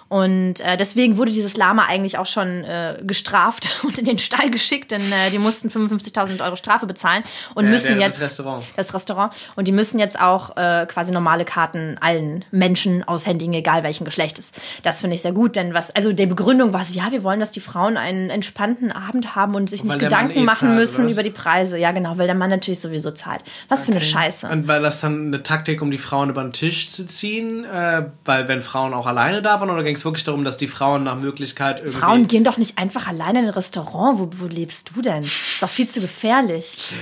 [0.09, 4.51] Und äh, deswegen wurde dieses Lama eigentlich auch schon äh, gestraft und in den Stall
[4.51, 7.23] geschickt, denn äh, die mussten 55.000 Euro Strafe bezahlen
[7.55, 8.69] und Der- müssen der- jetzt das Restaurant.
[8.77, 13.83] das Restaurant und die müssen jetzt auch äh, quasi normale Karten allen Menschen aushändigen, egal
[13.83, 14.53] welchen Geschlechtes.
[14.83, 17.41] Das finde ich sehr gut, denn was also der Begründung war so, ja, wir wollen,
[17.41, 20.69] dass die Frauen einen entspannten Abend haben und sich nicht der Mann Gedanken eh machen
[20.69, 21.77] zahlt, müssen über die Preise.
[21.79, 23.43] Ja, genau, weil der Mann natürlich sowieso zahlt.
[23.69, 24.49] Was für eine Scheiße.
[24.49, 28.07] Und weil das dann eine Taktik, um die Frauen über den Tisch zu ziehen, äh,
[28.25, 31.03] weil wenn Frauen auch alleine da waren, oder ging es wirklich darum, dass die Frauen
[31.03, 31.99] nach Möglichkeit irgendwie...
[31.99, 34.19] Frauen gehen doch nicht einfach alleine in ein Restaurant.
[34.19, 35.25] Wo, wo lebst du denn?
[35.25, 36.93] Ist doch viel zu gefährlich.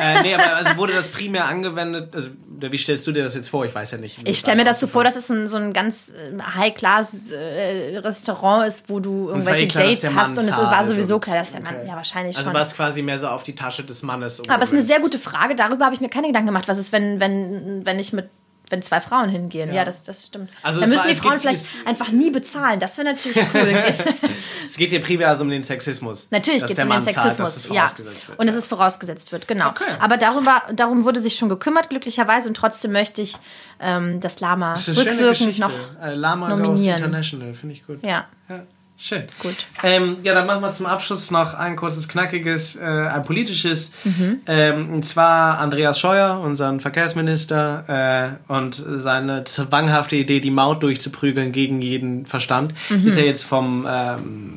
[0.00, 2.28] Äh, nee, aber also wurde das primär angewendet, also
[2.60, 3.64] wie stellst du dir das jetzt vor?
[3.66, 4.18] Ich weiß ja nicht.
[4.24, 8.88] Ich stelle mir das so vor, dass es ein, so ein ganz äh, High-Class-Restaurant ist,
[8.88, 11.62] wo du irgendwelche eh klar, Dates hast und es war zahlt sowieso klar, dass der
[11.62, 11.88] Mann, Okay.
[11.88, 12.54] ja wahrscheinlich Also schon.
[12.54, 14.40] war es quasi mehr so auf die Tasche des Mannes.
[14.48, 15.56] Aber es ist eine sehr gute Frage.
[15.56, 16.68] Darüber habe ich mir keine Gedanken gemacht.
[16.68, 18.28] Was ist, wenn, wenn, wenn ich mit
[18.70, 19.72] wenn zwei Frauen hingehen?
[19.72, 20.50] Ja, das, das stimmt.
[20.62, 22.80] Also Dann es müssen war- die es Frauen gibt- vielleicht es- einfach nie bezahlen.
[22.80, 23.84] Das wäre natürlich cool.
[24.66, 26.26] Es geht hier primär also um den Sexismus.
[26.30, 27.48] Natürlich Dass geht es um den zahlt, Sexismus.
[27.48, 27.74] dass es ja.
[27.86, 28.38] vorausgesetzt wird.
[28.38, 29.68] Und es ist vorausgesetzt wird, genau.
[29.70, 29.84] Okay.
[30.00, 32.48] Aber darüber, darum wurde sich schon gekümmert, glücklicherweise.
[32.48, 33.36] Und trotzdem möchte ich
[33.80, 35.60] ähm, das Lama Das ist eine schöne rückwirkend Geschichte.
[35.60, 36.02] noch.
[36.02, 36.96] Äh, Lama Goes nominieren.
[36.96, 38.02] International, finde ich gut.
[38.02, 38.26] Ja.
[38.48, 38.62] Ja,
[38.96, 39.24] schön.
[39.40, 39.56] Gut.
[39.82, 43.92] Ähm, ja, dann machen wir zum Abschluss noch ein kurzes, knackiges, äh, ein politisches.
[44.04, 44.40] Mhm.
[44.46, 51.52] Ähm, und zwar Andreas Scheuer, unseren Verkehrsminister, äh, und seine zwanghafte Idee, die Maut durchzuprügeln
[51.52, 53.08] gegen jeden Verstand, Mhm.
[53.08, 54.54] ist ja jetzt vom, ähm,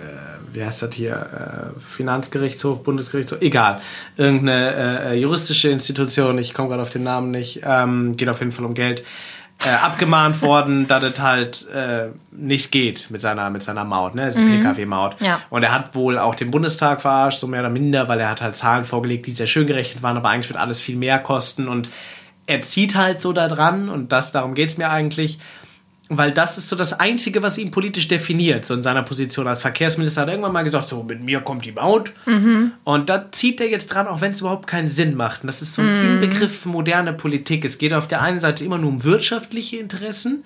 [0.00, 3.80] äh, wie heißt das hier, äh, Finanzgerichtshof, Bundesgerichtshof, egal,
[4.16, 8.52] irgendeine äh, juristische Institution, ich komme gerade auf den Namen nicht, ähm, geht auf jeden
[8.52, 9.02] Fall um Geld
[9.64, 14.26] äh, abgemahnt worden, dass es halt äh, nicht geht mit seiner, mit seiner Maut, ne?
[14.26, 15.20] Das ist eine Pkw-Maut.
[15.20, 15.40] Ja.
[15.50, 18.40] Und er hat wohl auch den Bundestag verarscht, so mehr oder minder, weil er hat
[18.40, 21.68] halt Zahlen vorgelegt, die sehr schön gerechnet waren, aber eigentlich wird alles viel mehr kosten
[21.68, 21.90] und
[22.46, 25.38] er zieht halt so da dran und das, darum geht es mir eigentlich.
[26.10, 29.60] Weil das ist so das Einzige, was ihn politisch definiert, so in seiner Position als
[29.60, 30.22] Verkehrsminister.
[30.22, 32.12] Hat er irgendwann mal gesagt, so mit mir kommt die Maut.
[32.84, 35.42] Und da zieht er jetzt dran, auch wenn es überhaupt keinen Sinn macht.
[35.42, 37.64] Und das ist so ein Inbegriff für moderne Politik.
[37.64, 40.44] Es geht auf der einen Seite immer nur um wirtschaftliche Interessen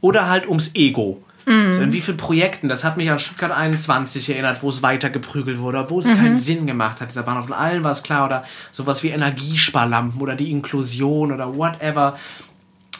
[0.00, 1.22] oder halt ums Ego.
[1.46, 5.10] So in wie vielen Projekten, das hat mich an Stuttgart 21 erinnert, wo es weiter
[5.10, 7.10] geprügelt wurde, obwohl es keinen Sinn gemacht hat.
[7.10, 11.54] Dieser Bahnhof, und allen war es klar, oder sowas wie Energiesparlampen oder die Inklusion oder
[11.54, 12.18] whatever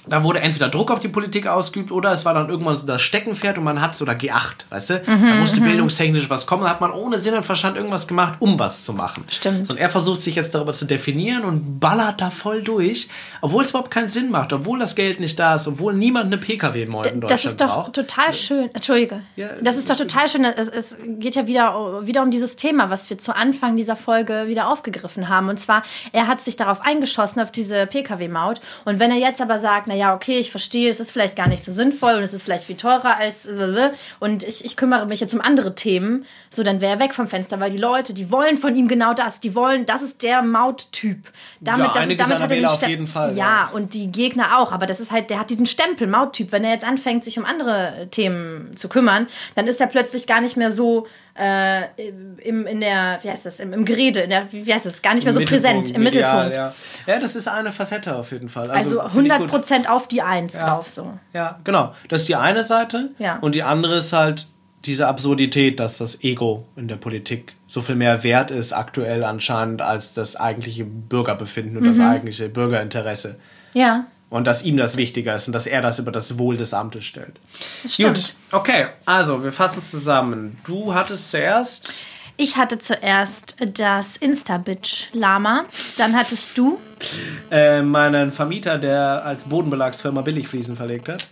[0.07, 3.03] da wurde entweder Druck auf die Politik ausgeübt oder es war dann irgendwann so das
[3.03, 4.95] Steckenpferd und man hat es, oder G8, weißt du?
[5.07, 8.35] Mhm, da musste bildungstechnisch was kommen, da hat man ohne Sinn und Verstand irgendwas gemacht,
[8.41, 9.25] um was zu machen.
[9.29, 9.71] Stimmt.
[9.71, 13.09] Und er versucht sich jetzt darüber zu definieren und ballert da voll durch,
[13.41, 16.39] obwohl es überhaupt keinen Sinn macht, obwohl das Geld nicht da ist, obwohl niemand eine
[16.39, 17.93] Pkw-Maut in Deutschland Das ist doch braucht.
[17.95, 18.71] total schön.
[18.75, 19.21] Entschuldige.
[19.37, 20.45] Ja, das ist doch total schön.
[20.45, 24.45] Es, es geht ja wieder, wieder um dieses Thema, was wir zu Anfang dieser Folge
[24.49, 25.49] wieder aufgegriffen haben.
[25.49, 25.83] Und zwar,
[26.13, 28.61] er hat sich darauf eingeschossen, auf diese Pkw-Maut.
[28.85, 31.63] Und wenn er jetzt aber sagt, naja, okay, ich verstehe, es ist vielleicht gar nicht
[31.63, 33.49] so sinnvoll und es ist vielleicht viel teurer als
[34.19, 37.29] und ich, ich kümmere mich jetzt um andere Themen, so dann wäre er weg vom
[37.29, 39.39] Fenster, weil die Leute, die wollen von ihm genau das.
[39.41, 41.31] Die wollen, das ist der Mauttyp.
[41.61, 43.71] Damit, Ja, das, damit hat er den auf Stempel- jeden Fall, Ja, ja.
[43.73, 44.73] und die Gegner auch.
[44.73, 46.51] Aber das ist halt, der hat diesen Stempel, Mauttyp.
[46.53, 50.41] Wenn er jetzt anfängt, sich um andere Themen zu kümmern, dann ist er plötzlich gar
[50.41, 51.07] nicht mehr so
[51.39, 51.87] äh,
[52.39, 55.15] im, in der, wie heißt das, im, im Gerede, in der, wie heißt das, gar
[55.15, 56.77] nicht mehr so präsent, im medial, Mittelpunkt.
[57.07, 57.15] Ja.
[57.15, 58.71] ja, das ist eine Facette auf jeden Fall.
[58.71, 59.51] Also ich 100 gut.
[59.51, 61.13] Prozent auf die Eins drauf, so.
[61.33, 61.95] Ja, genau.
[62.09, 63.11] Das ist die eine Seite.
[63.19, 63.39] Ja.
[63.41, 64.47] Und die andere ist halt
[64.85, 69.81] diese Absurdität, dass das Ego in der Politik so viel mehr wert ist aktuell anscheinend
[69.83, 72.05] als das eigentliche Bürgerbefinden und das Mhm.
[72.07, 73.37] eigentliche Bürgerinteresse.
[73.73, 74.05] Ja,
[74.35, 77.05] Und dass ihm das wichtiger ist und dass er das über das Wohl des Amtes
[77.05, 77.39] stellt.
[77.85, 78.17] das stimmt.
[78.17, 80.59] Gut, okay, also wir fassen zusammen.
[80.67, 82.05] Du hattest zuerst
[82.37, 85.67] Ich hatte zuerst das Insta-Bitch-Lama.
[85.99, 86.81] Dann hattest du
[87.53, 91.29] äh, meinen Vermieter, der als Bodenbelagsfirma Billigfliesen verlegt hat.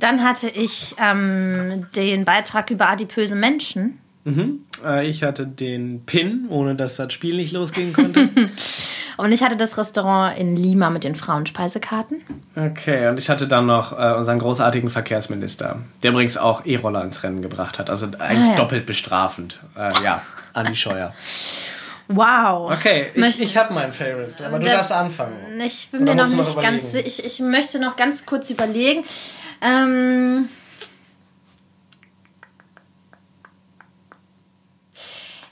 [0.00, 4.00] Dann hatte ich ähm, den Beitrag über adipöse Menschen.
[4.84, 8.28] Äh, ich hatte den Pin, ohne dass das Spiel nicht losgehen konnte.
[9.16, 12.20] Und ich hatte das Restaurant in Lima mit den Frauenspeisekarten.
[12.56, 17.22] Okay, und ich hatte dann noch äh, unseren großartigen Verkehrsminister, der übrigens auch E-Roller ins
[17.22, 17.90] Rennen gebracht hat.
[17.90, 18.56] Also eigentlich Ah, ja.
[18.56, 19.60] doppelt bestrafend.
[19.76, 20.20] Äh, ja,
[20.52, 21.14] Andi Scheuer.
[22.08, 22.72] Wow.
[22.72, 25.60] Okay, ich, ich habe meinen Favorite, aber du Der- darfst anfangen.
[25.64, 27.06] Ich bin Oder mir noch nicht ganz sicher.
[27.06, 29.04] Ich, ich möchte noch ganz kurz überlegen.
[29.62, 30.48] Ähm,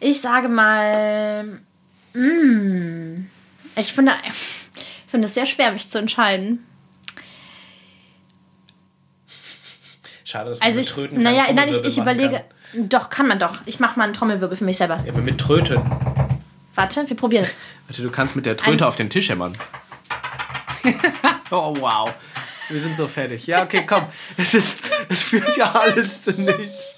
[0.03, 1.61] ich sage mal.
[2.15, 3.27] mm,
[3.77, 6.67] ich finde, ich finde es sehr schwer, mich zu entscheiden.
[10.25, 12.45] Schade, dass man Also mit ich, Tröten naja, nein, ich, ich überlege.
[12.75, 13.59] Doch, kann man doch.
[13.67, 14.97] Ich mache mal einen Trommelwirbel für mich selber.
[14.97, 15.07] Kann.
[15.07, 15.81] Ja, aber mit Tröten.
[16.75, 17.55] Warte, wir probieren es.
[17.87, 19.57] Warte, du kannst mit der Tröte Ein- auf den Tisch hämmern.
[21.51, 22.15] oh, wow.
[22.71, 23.47] Wir sind so fertig.
[23.47, 24.07] Ja, okay, komm.
[24.39, 24.79] Es, ist,
[25.11, 26.95] es führt ja alles zu nichts.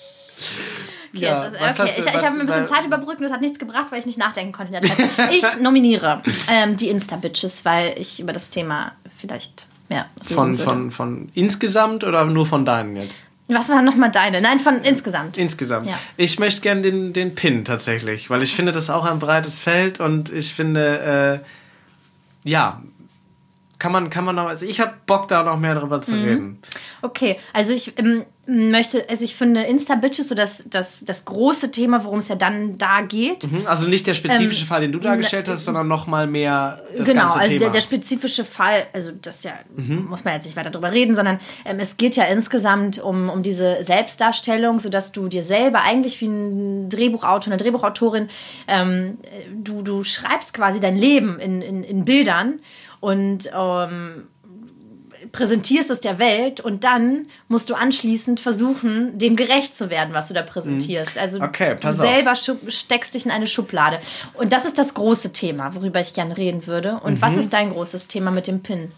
[1.14, 1.90] Okay, ja, ist, okay.
[1.96, 4.06] ich, ich habe mir ein bisschen Zeit überbrückt und das hat nichts gebracht, weil ich
[4.06, 5.32] nicht nachdenken konnte in der Zeit.
[5.32, 11.28] Ich nominiere ähm, die Insta-Bitches, weil ich über das Thema vielleicht mehr von, von, von
[11.34, 13.26] insgesamt oder nur von deinen jetzt?
[13.46, 14.40] Was waren nochmal deine?
[14.40, 15.36] Nein, von insgesamt.
[15.36, 15.86] Insgesamt.
[15.86, 15.98] Ja.
[16.16, 19.58] Ich möchte gerne den, den Pin tatsächlich, weil ich finde, das ist auch ein breites
[19.58, 21.42] Feld und ich finde,
[22.44, 22.82] äh, ja,
[23.78, 26.24] kann man, kann man noch, also ich habe Bock da noch mehr darüber zu mhm.
[26.24, 26.58] reden.
[27.02, 32.04] Okay, also ich ähm, möchte, also ich finde Insta-Bitches so das, das, das große Thema,
[32.04, 33.50] worum es ja dann da geht.
[33.50, 36.82] Mhm, also nicht der spezifische ähm, Fall, den du dargestellt hast, sondern noch mal mehr
[36.96, 37.60] das Genau, ganze also Thema.
[37.60, 40.06] Der, der spezifische Fall, also das ja, mhm.
[40.08, 43.42] muss man jetzt nicht weiter drüber reden, sondern ähm, es geht ja insgesamt um, um
[43.42, 48.28] diese Selbstdarstellung, sodass du dir selber eigentlich wie ein Drehbuchautor, eine Drehbuchautorin,
[48.68, 49.18] ähm,
[49.54, 52.60] du, du schreibst quasi dein Leben in, in, in Bildern
[53.00, 54.28] und ähm,
[55.32, 60.28] präsentierst es der Welt und dann musst du anschließend versuchen, dem gerecht zu werden, was
[60.28, 61.16] du da präsentierst.
[61.16, 61.20] Mhm.
[61.20, 64.00] Also okay, du selber steckst dich in eine Schublade.
[64.34, 67.00] Und das ist das große Thema, worüber ich gerne reden würde.
[67.02, 67.22] Und mhm.
[67.22, 68.92] was ist dein großes Thema mit dem Pin?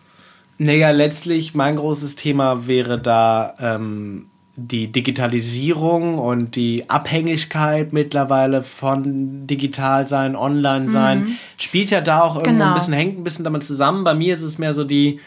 [0.59, 9.47] Naja, letztlich mein großes Thema wäre da ähm, die Digitalisierung und die Abhängigkeit mittlerweile von
[9.47, 11.37] digital sein, online sein, mhm.
[11.59, 12.69] spielt ja da auch irgendwo genau.
[12.69, 14.03] ein bisschen, hängt ein bisschen damit zusammen.
[14.03, 15.21] Bei mir ist es mehr so die,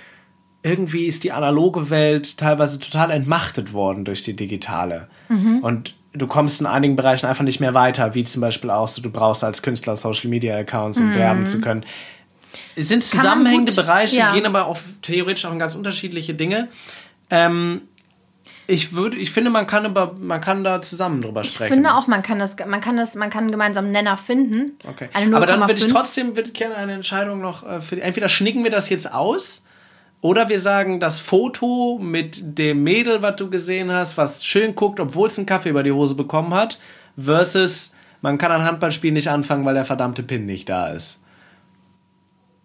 [0.62, 5.08] irgendwie ist die analoge Welt teilweise total entmachtet worden durch die digitale.
[5.30, 5.60] Mhm.
[5.60, 9.02] Und du kommst in einigen Bereichen einfach nicht mehr weiter, wie zum Beispiel auch so,
[9.02, 11.16] du brauchst als Künstler Social Media Accounts, um mhm.
[11.16, 11.86] werben zu können.
[12.76, 14.34] Es sind zusammenhängende Bereiche, ja.
[14.34, 16.68] gehen aber auf theoretisch auch in ganz unterschiedliche Dinge.
[17.30, 17.82] Ähm,
[18.68, 21.74] ich würde, ich finde, man kann über, man kann da zusammen drüber sprechen.
[21.74, 24.78] Ich finde auch, man kann das, man kann das, man kann einen gemeinsamen Nenner finden.
[24.88, 25.10] Okay.
[25.14, 28.64] Aber dann würde ich trotzdem, würde ich gerne eine Entscheidung noch äh, für, entweder schnicken
[28.64, 29.66] wir das jetzt aus,
[30.22, 35.00] oder wir sagen, das Foto mit dem Mädel, was du gesehen hast, was schön guckt,
[35.00, 36.78] obwohl es einen Kaffee über die Hose bekommen hat,
[37.18, 41.20] versus man kann ein Handballspiel nicht anfangen, weil der verdammte Pin nicht da ist.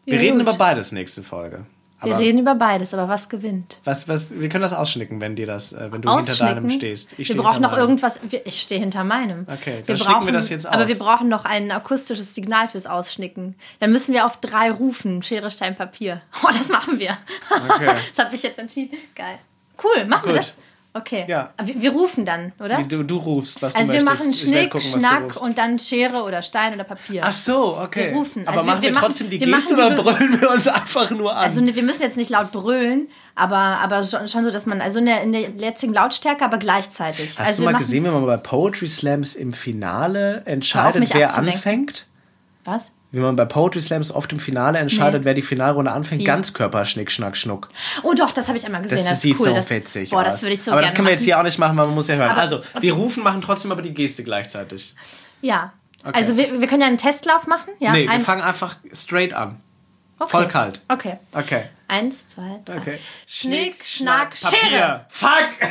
[0.05, 1.65] Wir ja, reden über beides nächste Folge.
[2.05, 3.79] Wir reden über beides, aber was gewinnt?
[3.85, 7.15] Was, was, wir können das ausschnicken, wenn dir das, äh, wenn du hinter deinem stehst.
[7.19, 7.81] Ich wir brauchen noch meinem.
[7.81, 8.21] irgendwas.
[8.45, 9.47] Ich stehe hinter meinem.
[9.51, 10.73] Okay, dann wir brauchen, wir das jetzt aus.
[10.73, 13.57] Aber wir brauchen noch ein akustisches Signal fürs Ausschnicken.
[13.81, 15.23] Dann müssen wir auf drei rufen.
[15.23, 16.23] Schere, Stein, Papier.
[16.43, 17.17] Oh, das machen wir.
[17.51, 17.87] Okay.
[18.15, 18.99] das habe ich jetzt entschieden.
[19.15, 19.39] Geil.
[19.83, 20.33] Cool, machen Gut.
[20.33, 20.55] wir das.
[20.97, 21.25] Okay.
[21.27, 21.53] Ja.
[21.61, 22.85] Wir, wir, rufen dann, oder?
[22.85, 24.23] Du, du rufst, was also du möchtest.
[24.23, 27.23] Also wir machen Schnick, gucken, Schnack und dann Schere oder Stein oder Papier.
[27.25, 28.11] Ach so, okay.
[28.11, 28.47] Wir rufen.
[28.47, 31.43] Aber also machen wir, wir trotzdem die Geste oder brüllen wir uns einfach nur an?
[31.43, 34.81] Also ne, wir müssen jetzt nicht laut brüllen, aber, aber schon, schon so, dass man,
[34.81, 37.41] also in der, in der jetzigen Lautstärke, aber gleichzeitig.
[37.41, 42.07] Hast also du mal gesehen, wenn man bei Poetry Slams im Finale entscheidet, wer anfängt?
[42.65, 42.93] Was?
[43.15, 45.25] Wie man bei Poetry Slams oft im Finale entscheidet, nee.
[45.27, 46.25] wer die Finalrunde anfängt, wie?
[46.25, 47.69] Ganzkörper Schnick, Schnack, Schnuck.
[48.03, 48.99] Oh doch, das habe ich einmal gesehen.
[48.99, 49.47] Das, das sieht cool.
[49.47, 50.33] so das, witzig boah, aus.
[50.33, 51.19] das würde ich so Aber das können wir machen.
[51.19, 52.31] jetzt hier auch nicht machen, weil man muss ja hören.
[52.31, 54.95] Aber, also, wir rufen, machen trotzdem aber die Geste gleichzeitig.
[55.41, 55.73] Ja.
[56.03, 56.12] Okay.
[56.12, 57.73] Also wir, wir können ja einen Testlauf machen.
[57.79, 59.61] Ja, nee, wir fangen einfach straight an.
[60.19, 60.31] Okay.
[60.31, 60.81] Voll kalt.
[60.89, 61.19] Okay.
[61.33, 61.65] Okay.
[61.89, 62.79] Eins, zwei, drei.
[62.79, 62.99] Okay.
[63.27, 64.59] Schnick, Schnack, Papier.
[64.59, 65.07] Schere.
[65.09, 65.31] Fuck!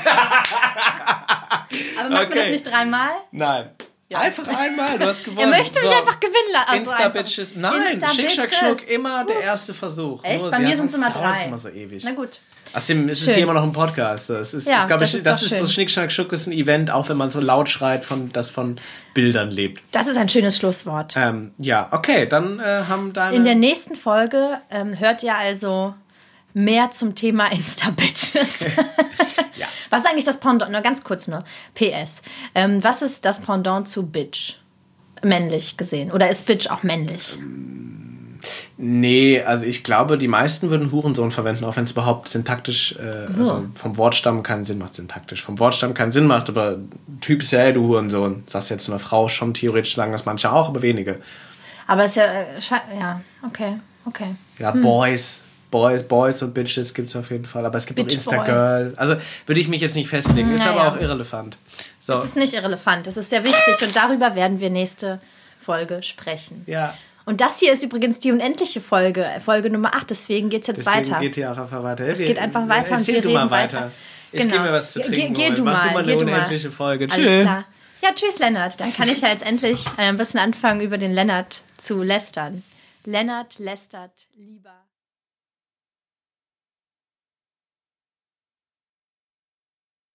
[1.99, 2.33] aber machen okay.
[2.33, 3.11] wir das nicht dreimal?
[3.31, 3.69] Nein.
[4.09, 4.19] Ja.
[4.19, 5.39] Einfach einmal, du hast gewonnen.
[5.39, 5.95] Er möchte mich so.
[5.95, 6.69] einfach gewinnen lassen.
[6.69, 7.55] Also Insta-Bitches.
[7.55, 10.23] Nein, Insta Schick, Schack, Schnuck, immer der erste Versuch.
[10.23, 10.41] Echt?
[10.41, 11.45] Nur, Bei mir sind es immer drei.
[11.45, 12.03] immer so ewig.
[12.05, 12.39] Na gut.
[12.73, 14.29] Außerdem ist es hier immer noch ein Podcast.
[14.29, 16.53] Das ist, ja, ich glaube, das ist, das ist so Schnick, Schnack, Schuck ist ein
[16.53, 18.79] Event, auch wenn man so laut schreit, von, das von
[19.13, 19.81] Bildern lebt.
[19.91, 21.13] Das ist ein schönes Schlusswort.
[21.15, 23.35] Ähm, ja, okay, dann äh, haben deine...
[23.35, 25.93] In der nächsten Folge ähm, hört ihr also
[26.53, 28.65] mehr zum Thema Insta-Bitches.
[29.55, 29.67] ja.
[29.89, 30.71] Was ist eigentlich das Pendant?
[30.71, 31.43] Nur ganz kurz nur.
[31.75, 32.21] PS.
[32.55, 34.55] Ähm, was ist das Pendant zu Bitch?
[35.21, 36.11] Männlich gesehen.
[36.11, 37.37] Oder ist Bitch auch männlich?
[37.37, 38.39] Ähm,
[38.77, 43.27] nee, also ich glaube, die meisten würden Hurensohn verwenden, auch wenn es überhaupt syntaktisch, äh,
[43.33, 43.37] oh.
[43.37, 45.41] also vom Wortstamm keinen Sinn macht, syntaktisch.
[45.41, 46.79] Vom Wortstamm keinen Sinn macht, aber
[47.21, 48.43] Typ ist ja, hey, du Hurensohn.
[48.47, 51.19] Sagst jetzt einer Frau schon theoretisch sagen das manche auch, aber wenige.
[51.87, 54.35] Aber es ist ja, äh, ja, okay, okay.
[54.59, 54.81] Ja, hm.
[54.81, 55.42] Boys,
[55.73, 57.65] Boys, Boys und Bitches gibt es auf jeden Fall.
[57.65, 58.93] Aber es gibt Bitch auch Instagirl.
[58.95, 59.15] Also
[59.47, 60.53] würde ich mich jetzt nicht festlegen.
[60.53, 60.79] Ist naja.
[60.79, 61.57] aber auch irrelevant.
[61.99, 62.13] So.
[62.13, 63.07] Es ist nicht irrelevant.
[63.07, 63.81] Das ist sehr wichtig.
[63.81, 65.19] Und darüber werden wir nächste
[65.59, 66.61] Folge sprechen.
[66.67, 66.93] Ja.
[67.25, 70.11] Und das hier ist übrigens die unendliche Folge, Folge Nummer 8.
[70.11, 71.19] Deswegen geht es jetzt deswegen weiter.
[71.19, 72.05] geht hier auch einfach weiter.
[72.05, 73.77] Es geht einfach weiter und wir reden mal weiter.
[73.77, 73.91] weiter.
[74.31, 74.53] Ich genau.
[74.53, 75.33] gebe mir was zu trinken.
[75.33, 75.73] Geh, geh du mal.
[75.73, 77.07] Mach du mal eine unendliche Folge.
[77.11, 77.41] Alles tschüss.
[77.41, 77.65] klar.
[78.03, 78.79] Ja, tschüss, Lennart.
[78.79, 82.61] Dann kann ich ja jetzt endlich ein bisschen anfangen, über den Lennart zu lästern.
[83.05, 84.82] Lennart lästert lieber.